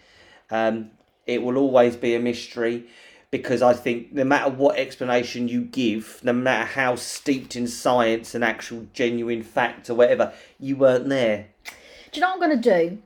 [0.51, 0.91] Um,
[1.27, 2.87] it will always be a mystery
[3.33, 8.35] because I think no matter what explanation you give, no matter how steeped in science
[8.35, 11.47] and actual genuine fact or whatever, you weren't there.
[11.65, 11.73] Do
[12.13, 12.99] you know what I'm going to do?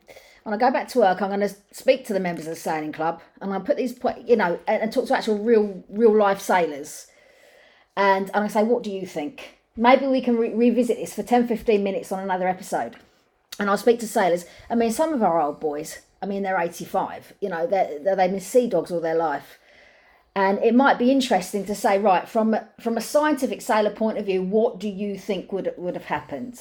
[0.43, 2.61] When I go back to work, I'm going to speak to the members of the
[2.61, 6.41] sailing club, and I'll put these, you know, and, talk to actual real, real life
[6.41, 7.07] sailors,
[7.97, 9.59] and and I say, what do you think?
[9.77, 12.97] Maybe we can re- revisit this for 10, 15 minutes on another episode,
[13.59, 14.45] and I'll speak to sailors.
[14.71, 17.33] I mean, some of our old boys, I mean, they're 85.
[17.41, 19.59] You know, they're, they're, they've been sea dogs all their life.
[20.37, 24.19] And it might be interesting to say, right, from a, from a scientific sailor point
[24.19, 26.61] of view, what do you think would would have happened?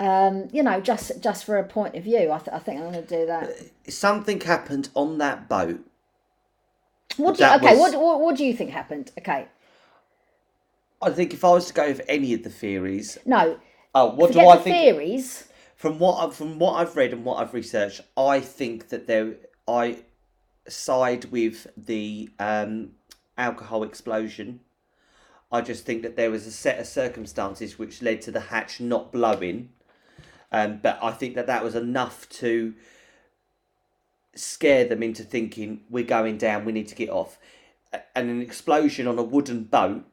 [0.00, 2.92] Um, you know, just just for a point of view, I, th- I think I'm
[2.92, 3.52] going to do that.
[3.88, 5.80] Something happened on that boat.
[7.18, 9.12] What do you, okay, was- what, what what do you think happened?
[9.18, 9.48] Okay,
[11.02, 13.58] I think if I was to go with any of the theories, no,
[13.94, 14.76] oh, what do I the think?
[14.76, 15.48] theories.
[15.76, 19.34] From what I've, from what I've read and what I've researched, I think that there
[19.68, 19.98] I
[20.68, 22.90] side with the um,
[23.36, 24.60] alcohol explosion.
[25.50, 28.80] I just think that there was a set of circumstances which led to the hatch
[28.80, 29.70] not blowing,
[30.50, 32.74] um, but I think that that was enough to
[34.34, 37.38] scare them into thinking we're going down, we need to get off.
[38.14, 40.04] And an explosion on a wooden boat,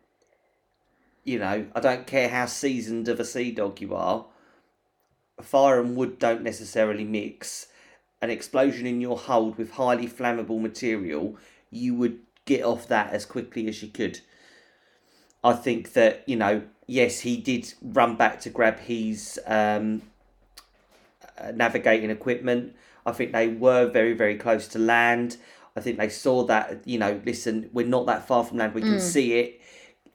[1.23, 4.25] you know, I don't care how seasoned of a sea dog you are,
[5.41, 7.67] fire and wood don't necessarily mix.
[8.23, 11.35] An explosion in your hold with highly flammable material,
[11.69, 14.21] you would get off that as quickly as you could.
[15.43, 20.03] I think that, you know, yes, he did run back to grab his um,
[21.37, 22.77] uh, navigating equipment.
[23.05, 25.35] I think they were very, very close to land.
[25.75, 28.83] I think they saw that, you know, listen, we're not that far from land, we
[28.83, 29.59] can see it.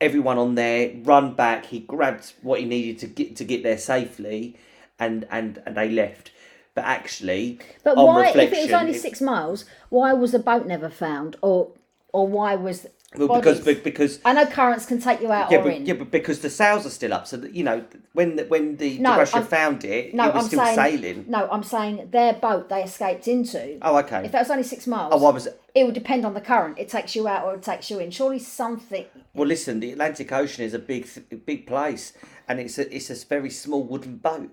[0.01, 1.67] Everyone on there run back.
[1.67, 4.57] He grabbed what he needed to get to get there safely,
[4.99, 6.31] and and, and they left.
[6.79, 10.89] But actually, But why, if it was only six miles, why was the boat never
[10.89, 11.73] found, or
[12.13, 12.87] or why was?
[13.17, 13.81] well, because bodies?
[13.83, 15.87] because I know currents can take you out yeah, or but, in.
[15.87, 18.77] yeah, but because the sails are still up, so that you know when the, when
[18.77, 21.25] the No, Russia I'm- found it, no, it was I'm still saying sailing.
[21.27, 21.49] no.
[21.51, 23.79] I'm saying their boat they escaped into.
[23.83, 24.25] Oh, okay.
[24.27, 26.79] If that was only six miles, Oh, I was it would depend on the current.
[26.79, 28.13] It takes you out or it takes you in.
[28.13, 29.05] Surely something.
[29.35, 31.09] Well, listen, the Atlantic Ocean is a big,
[31.45, 32.13] big place,
[32.47, 34.51] and it's a it's a very small wooden boat.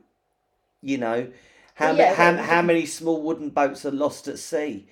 [0.82, 1.28] You know,
[1.76, 4.88] how Well, ma- yeah, how, but- how many small wooden boats are lost at sea?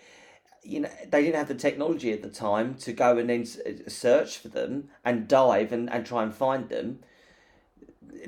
[0.64, 3.90] You know, they didn't have the technology at the time to go and then uh,
[3.90, 7.00] search for them and dive and, and try and find them.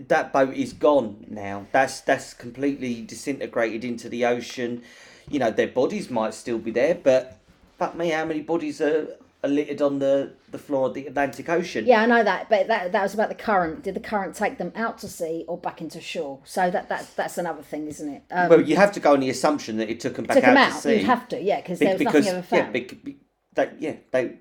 [0.08, 1.68] That boat is gone now.
[1.72, 4.84] That's that's completely disintegrated into the ocean.
[5.30, 7.38] You know, their bodies might still be there, but
[7.78, 9.16] fuck me, how many bodies are
[9.48, 11.86] littered on the, the floor of the Atlantic Ocean?
[11.86, 13.84] Yeah, I know that, but that that was about the current.
[13.84, 16.40] Did the current take them out to sea or back into shore?
[16.46, 18.24] So that that's that's another thing, isn't it?
[18.32, 20.44] Um, Well, you have to go on the assumption that it took them back took
[20.44, 20.72] out, them out.
[20.74, 20.96] to sea.
[20.98, 22.74] You'd have to, yeah, because Be- there was because nothing ever yeah, found.
[22.74, 23.18] bec- be-
[23.54, 24.36] they, yeah, they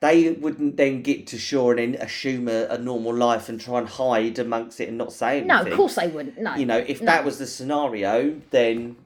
[0.00, 3.78] they wouldn't then get to shore and then assume a, a normal life and try
[3.78, 5.48] and hide amongst it and not say anything.
[5.48, 6.38] no, of course they wouldn't.
[6.38, 7.06] No, You know, if no.
[7.06, 8.96] that was the scenario, then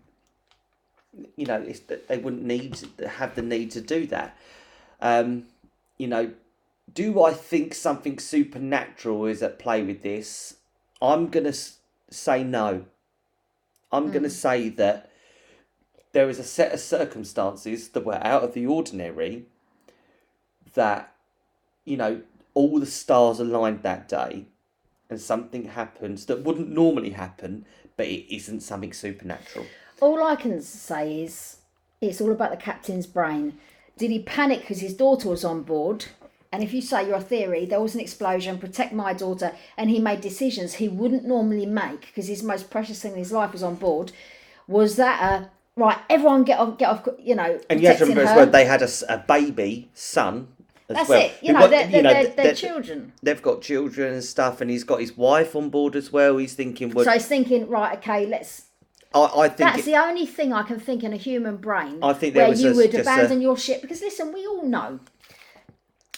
[1.36, 4.36] you know it's, that they wouldn't need to have the need to do that.
[5.00, 5.44] Um,
[5.98, 6.32] you know,
[6.92, 10.56] do I think something supernatural is at play with this?
[11.00, 11.54] I'm gonna
[12.10, 12.86] say no.
[13.92, 14.12] I'm Mm.
[14.12, 15.10] gonna say that
[16.12, 19.46] there is a set of circumstances that were out of the ordinary.
[20.74, 21.12] That,
[21.84, 22.22] you know,
[22.54, 24.46] all the stars aligned that day,
[25.10, 29.66] and something happens that wouldn't normally happen, but it isn't something supernatural.
[30.00, 31.58] All I can say is
[32.00, 33.58] it's all about the captain's brain.
[33.96, 36.06] Did he panic because his daughter was on board?
[36.52, 39.98] And if you say your theory, there was an explosion, protect my daughter, and he
[39.98, 43.62] made decisions he wouldn't normally make because his most precious thing in his life was
[43.62, 44.12] on board.
[44.68, 45.98] Was that a right?
[46.08, 47.08] Everyone get off, get off.
[47.18, 48.36] You know, And you have to remember as her.
[48.36, 50.46] well, they had a baby son
[50.88, 51.20] as That's well.
[51.22, 51.32] it.
[51.42, 53.12] You know, they're, they're, know, they're, they're they're- children.
[53.22, 56.36] They've got children and stuff, and he's got his wife on board as well.
[56.36, 58.66] He's thinking, well, So he's thinking, right, okay, let's
[59.14, 62.00] I, I think That's it- the only thing I can think in a human brain
[62.02, 63.80] I think where you a- would just a- abandon your ship.
[63.82, 65.00] Because listen, we all know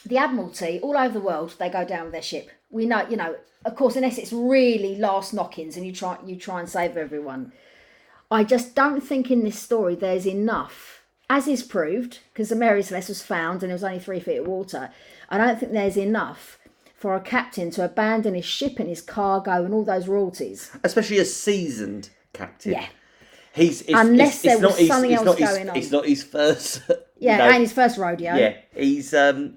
[0.04, 2.50] the Admiralty all over the world they go down with their ship.
[2.70, 6.36] We know, you know, of course, unless it's really last knockings and you try you
[6.36, 7.52] try and save everyone.
[8.30, 12.82] I just don't think in this story there's enough, as is proved, because the Mary
[12.82, 14.90] Celeste was found and it was only three feet of water.
[15.28, 16.58] I don't think there's enough
[16.94, 20.70] for a captain to abandon his ship and his cargo and all those royalties.
[20.82, 22.72] especially a seasoned captain.
[22.72, 22.86] Yeah.
[23.56, 25.76] He's it's, Unless it's, there it's not was his, something else not his, going on.
[25.76, 26.82] It's not his first.
[27.18, 28.34] Yeah, and his first rodeo.
[28.34, 29.56] yeah, he's um,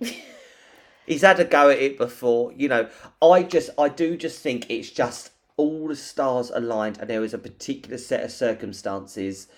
[1.06, 2.54] he's had a go at it before.
[2.54, 2.90] You know,
[3.22, 7.34] I just, I do just think it's just all the stars aligned, and there was
[7.34, 9.50] a particular set of circumstances,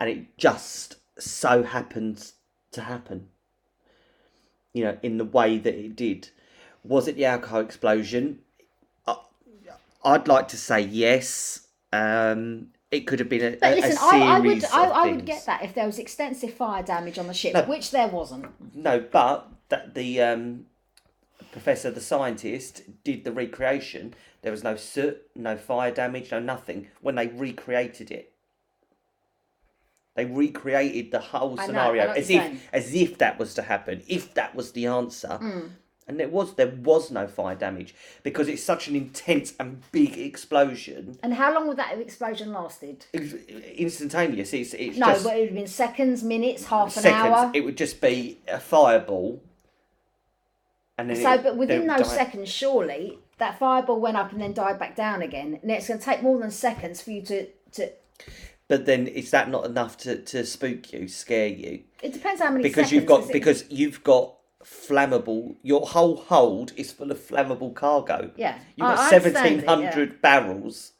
[0.00, 2.32] and it just so happened
[2.72, 3.28] to happen.
[4.72, 6.30] You know, in the way that it did.
[6.82, 8.40] Was it the alcohol explosion?
[9.06, 9.18] I,
[10.04, 11.65] I'd like to say yes.
[11.96, 15.24] Um, it could have been a, But listen, a I, I would I, I would
[15.26, 17.62] get that if there was extensive fire damage on the ship, No.
[17.64, 18.46] which there wasn't.
[18.74, 20.66] No, but that the um,
[21.52, 24.14] professor, the scientist, did the recreation.
[24.42, 28.32] There was no soot, no fire damage, no nothing when they recreated it.
[30.14, 32.60] They recreated the whole I know, I scenario know as if saying.
[32.72, 35.38] as if that was to happen, if that was the answer.
[35.42, 35.70] Mm.
[36.08, 37.92] And there was there was no fire damage
[38.22, 41.18] because it's such an intense and big explosion.
[41.22, 43.06] And how long would that explosion lasted?
[43.12, 44.52] Instantaneous.
[44.52, 47.34] It's it's No, just but it would have been seconds, minutes, half an seconds.
[47.36, 47.50] hour.
[47.54, 49.42] It would just be a fireball.
[50.98, 54.52] And then So, it- but within those seconds, surely that fireball went up and then
[54.54, 55.58] died back down again.
[55.60, 57.90] And it's going to take more than seconds for you to, to.
[58.68, 61.82] But then is that not enough to, to spook you, scare you?
[62.02, 62.92] It depends how many Because seconds.
[62.92, 63.32] you've got is it?
[63.32, 64.35] because you've got
[64.66, 65.56] flammable.
[65.62, 68.30] Your whole hold is full of flammable cargo.
[68.36, 70.92] Yeah, You've got I understand it, seventeen hundred barrels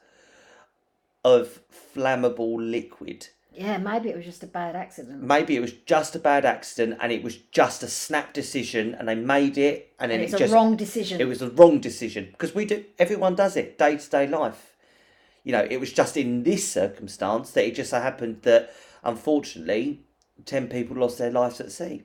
[1.24, 1.60] of
[1.94, 3.28] flammable liquid.
[3.52, 5.22] Yeah, maybe it was just a bad accident.
[5.22, 9.08] Maybe it was just a bad accident and it was just a snap decision and
[9.08, 11.20] they made it and then And it's it a wrong decision.
[11.22, 14.76] it was a wrong decision because we do everyone does it day to day life
[15.42, 20.02] you know it was just in this circumstance that it just so happened that unfortunately
[20.44, 22.02] 10 people lost their lives at sea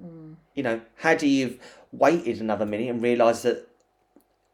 [0.00, 0.36] Mm.
[0.54, 1.56] you know had he have
[1.90, 3.66] waited another minute and realised that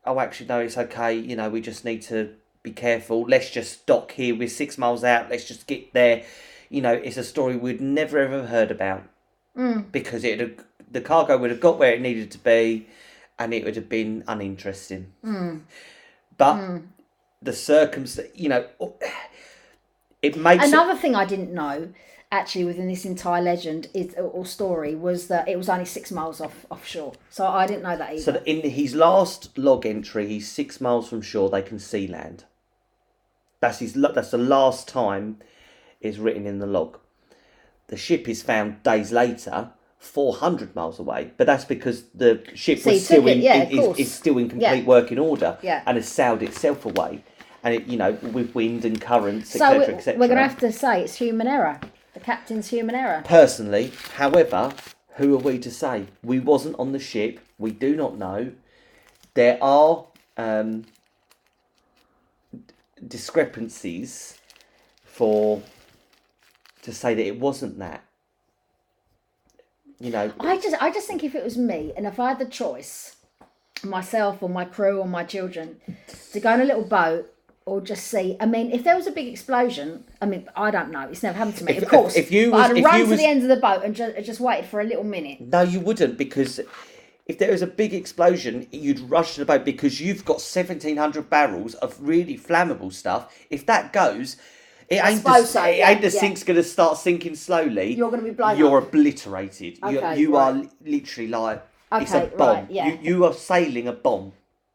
[0.07, 2.35] oh actually no it's okay you know we just need to
[2.67, 3.23] be careful.
[3.23, 4.35] Let's just dock here.
[4.35, 5.31] We're six miles out.
[5.31, 6.25] Let's just get there.
[6.69, 9.05] You know it's a story we'd never ever heard about
[9.57, 9.91] mm.
[9.93, 10.59] because it
[10.91, 12.89] the cargo would have got where it needed to be
[13.39, 15.13] and it would have been uninteresting.
[15.25, 15.63] Mm.
[16.37, 16.83] But
[17.41, 18.67] the circumstance you know
[20.21, 21.93] it makes it, Another thing I didn't know,
[22.37, 26.41] actually, within this entire legend is or story was that it was only six miles
[26.41, 27.15] off offshore.
[27.31, 28.23] So I didn't know that either.
[28.23, 32.07] so that in his last log entry he's six miles from shore they can see
[32.07, 32.45] land
[33.61, 35.39] that's his that's the last time
[36.01, 36.99] it's written in the log
[37.89, 42.91] the ship is found days later 400 miles away but that's because the ship So
[42.91, 44.85] was still in, yeah, is, is still in complete Yeah.
[44.85, 45.83] working order Yeah.
[45.87, 47.25] and has sailed itself away
[47.63, 50.43] and it you know with wind and currents so etc we, etc we're going to
[50.49, 51.81] have to say it's human error.
[52.17, 53.23] The captain's human error.
[53.27, 54.73] personally however
[55.17, 56.07] who are we to say?
[56.23, 57.41] We wasn't on the ship.
[57.59, 58.53] We do not know.
[59.35, 60.07] There are
[60.37, 60.85] um,
[63.07, 64.39] discrepancies
[65.05, 65.63] for
[66.83, 68.05] to say that it wasn't that.
[69.99, 70.33] You know.
[70.39, 73.17] I just, I just think if it was me, and if I had the choice,
[73.83, 75.81] myself or my crew or my children,
[76.33, 77.33] to go in a little boat
[77.67, 78.37] or just see.
[78.41, 81.09] I mean, if there was a big explosion, I mean, I don't know.
[81.11, 82.15] It's never happened to me, If- of course.
[82.17, 83.95] if you was- I'd if run you to was- the end of the boat and
[83.95, 85.41] just, just waited for a little minute.
[85.41, 86.61] no you wouldn't because
[87.27, 91.29] if there was a big explosion you'd rush to the boat because you've got 1700
[91.29, 94.37] barrels of really flammable stuff if that goes
[94.89, 96.21] it ain't, the, so, it yeah, ain't the yeah.
[96.21, 98.87] sink's going to start sinking slowly You're gonna be blown you're up.
[98.95, 100.63] obliterated you, Okay, you are right.
[100.85, 102.87] li- literally like it's a bomb right, yeah.
[102.87, 104.33] you, you are sailing a bomb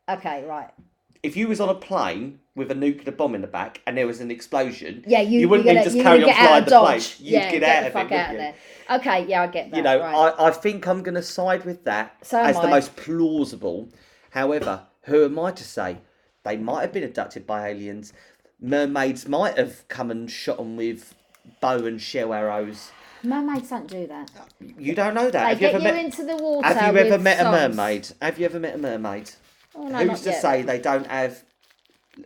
[0.10, 0.68] Okay, right.
[1.24, 4.06] if you was on a plane with a nuclear bomb in the back and there
[4.08, 7.18] was an explosion Yeah, you, wouldn't you're gonna, just carry on flying the Dodge.
[7.18, 8.56] plane you'd yeah, get, get out the of fuck it out of wouldn't
[8.90, 8.98] there.
[8.98, 9.78] Okay, yeah, I get that.
[9.78, 10.34] you know, right.
[10.38, 12.70] I, I think I'm going to side with that So as the I.
[12.70, 13.90] most plausible.
[14.32, 15.98] However, who am I to say?
[16.44, 18.12] They might have been abducted by aliens.
[18.60, 21.16] Mermaids might have come and shot them with
[21.62, 22.92] bow and shell arrows.
[23.24, 24.30] Mermaids don't do that.
[24.78, 25.32] You don't know that.
[25.32, 26.06] They have you get ever you met?
[26.06, 26.68] into the water.
[26.68, 28.08] Have you ever met a mermaid?
[28.22, 29.32] Have you ever met a mermaid?
[29.76, 30.42] Oh, no, Who's to yet.
[30.42, 31.44] say they don't have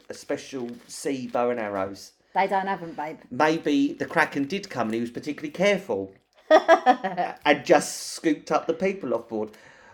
[0.09, 2.11] a special sea bow and arrows?
[2.33, 3.17] They don't have them, babe.
[3.31, 6.13] Maybe the Kraken did come and he was particularly careful
[6.49, 9.51] and just scooped up the people off board.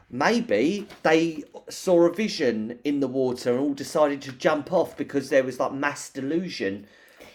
[0.10, 5.30] Maybe they saw a vision in the water and all decided to jump off because
[5.30, 6.88] there was like mass delusion.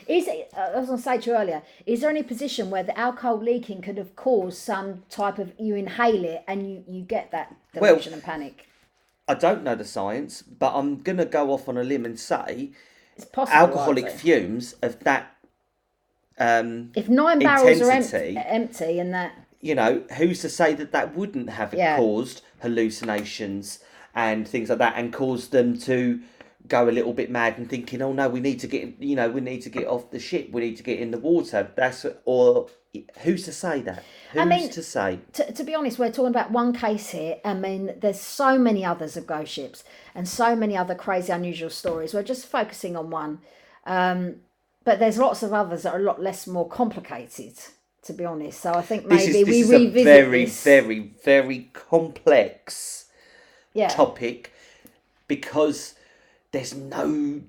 [0.06, 2.70] Is it, uh, I was going to say to you earlier, is there any position
[2.70, 6.84] where the alcohol leaking could have caused some type of, you inhale it and you,
[6.86, 8.68] you get that Well- delusion and panic?
[9.28, 12.18] I don't know the science, but I'm going to go off on a limb and
[12.18, 12.70] say
[13.16, 13.58] It's possible.
[13.58, 15.36] alcoholic fumes of that,
[16.38, 20.92] um, If nine barrels are empty, empty and that, you know, who's to say that
[20.92, 21.96] that wouldn't have Yeah.
[21.96, 23.80] caused hallucinations
[24.14, 26.20] and things like that and caused them to
[26.68, 29.30] go a little bit mad and thinking, oh no, we need to get, you know,
[29.30, 31.70] we need to get off the ship, we need to get in the water.
[31.76, 32.68] That's or
[33.20, 34.02] who's to say that?
[34.32, 35.20] Who's I mean- to say?
[35.34, 37.36] to, to be honest, we're talking about one case here.
[37.44, 41.70] I mean, there's so many others of ghost ships and so many other crazy, unusual
[41.70, 42.14] stories.
[42.14, 43.40] We're just focusing on one.
[43.84, 44.36] Um,
[44.84, 47.54] but there's lots of others that are a lot less more complicated,
[48.04, 48.60] to be honest.
[48.60, 50.64] So I think This maybe is, this we is revisit a very, this.
[50.64, 53.06] very, very complex
[53.74, 53.88] yeah.
[53.88, 54.52] topic
[55.28, 55.95] because
[56.56, 57.42] there's no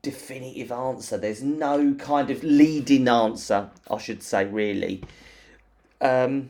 [0.00, 1.18] definitive answer.
[1.18, 5.02] There's no kind of leading answer, I should say, really.
[6.00, 6.48] Um,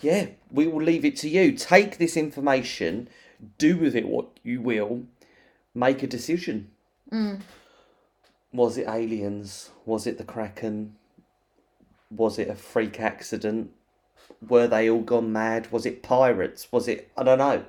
[0.00, 1.50] yeah, we will leave it to you.
[1.50, 3.08] Take this information,
[3.58, 5.02] do with it what you will,
[5.74, 6.70] make a decision.
[8.52, 9.70] Was it aliens?
[9.84, 10.94] Was it the Kraken?
[12.12, 13.72] Was it a freak accident?
[14.48, 15.72] Were they all gone mad?
[15.72, 16.70] Was it pirates?
[16.70, 17.64] Was it I don't know.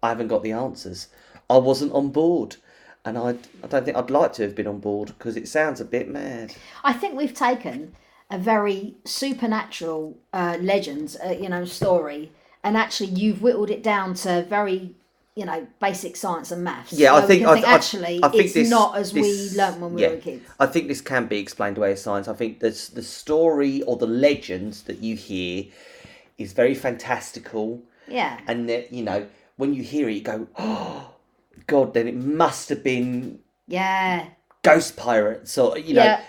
[0.00, 1.08] I haven't got the answers.
[1.50, 2.56] I wasn't on board,
[3.04, 3.30] and I
[3.62, 6.08] I don't think I'd like to have been on board because it sounds a bit
[6.08, 6.54] mad.
[6.82, 7.94] I think we've taken
[8.30, 12.32] a very supernatural uh, legend, uh, you know, story,
[12.62, 14.94] and actually you've whittled it down to very,
[15.36, 16.92] you know, basic science and maths.
[16.94, 19.58] Yeah, I think- I- think, I- actually I think it's this- not as this- we
[19.58, 20.08] learnt when we yeah.
[20.10, 20.44] were kids.
[20.58, 22.26] I think this can be explained away as science.
[22.28, 25.64] I think this, the story or the legends that you hear
[26.38, 29.26] is very fantastical, Yeah, and that you know
[29.56, 31.13] when you hear it, you go, "Oh,
[31.66, 34.26] God!" Then it must have been yeah,
[34.62, 36.04] ghost pirates, or you know.
[36.04, 36.22] yeah.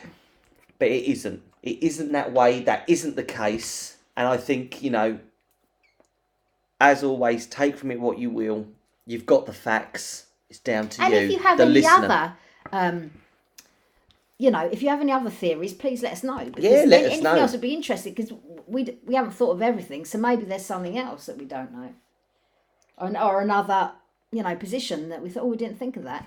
[0.79, 1.41] But it isn't.
[1.63, 2.61] It isn't that way.
[2.61, 3.97] That isn't the case.
[4.17, 5.19] And I think you know,
[6.79, 8.67] as always, take from it what you will.
[9.05, 10.25] You've got the facts.
[10.49, 12.05] It's down to And you, And if you have the any listener.
[12.05, 12.33] other,
[12.71, 13.11] um,
[14.37, 16.45] you know, if you have any other theories, please let us know.
[16.45, 17.35] Because Yeah, let us anything know.
[17.35, 18.33] else would be interesting because
[18.67, 21.93] we we haven't thought of everything, so maybe there's something else that we don't know,
[22.97, 23.91] or, or another,
[24.31, 26.25] you know, position that we thought, oh, we didn't think of that.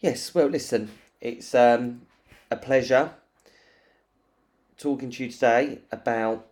[0.00, 0.90] Yes, well, listen,
[1.20, 2.02] it's um,
[2.50, 3.12] a pleasure
[4.76, 6.46] talking to you today about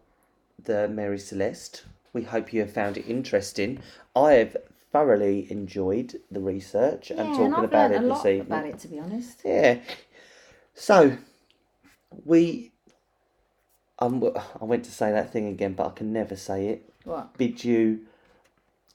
[0.62, 1.84] the Mary Celeste.
[2.12, 3.80] We hope you have found it interesting.
[4.14, 4.56] I have
[4.90, 8.40] thoroughly enjoyed the research and yeah, talking and about it a this evening.
[8.40, 9.40] about it, to be honest.
[9.44, 9.78] Yeah.
[10.74, 11.16] So,
[12.24, 12.72] we.
[13.98, 14.22] Um,
[14.60, 16.92] I went to say that thing again, but I can never say it.
[17.04, 17.36] What?
[17.38, 18.00] Bid you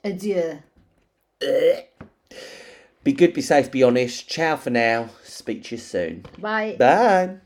[0.03, 0.59] Adieu.
[3.03, 4.27] be good, be safe, be honest.
[4.27, 5.09] Ciao for now.
[5.23, 6.25] Speak to you soon.
[6.39, 6.75] Bye.
[6.77, 7.37] Bye.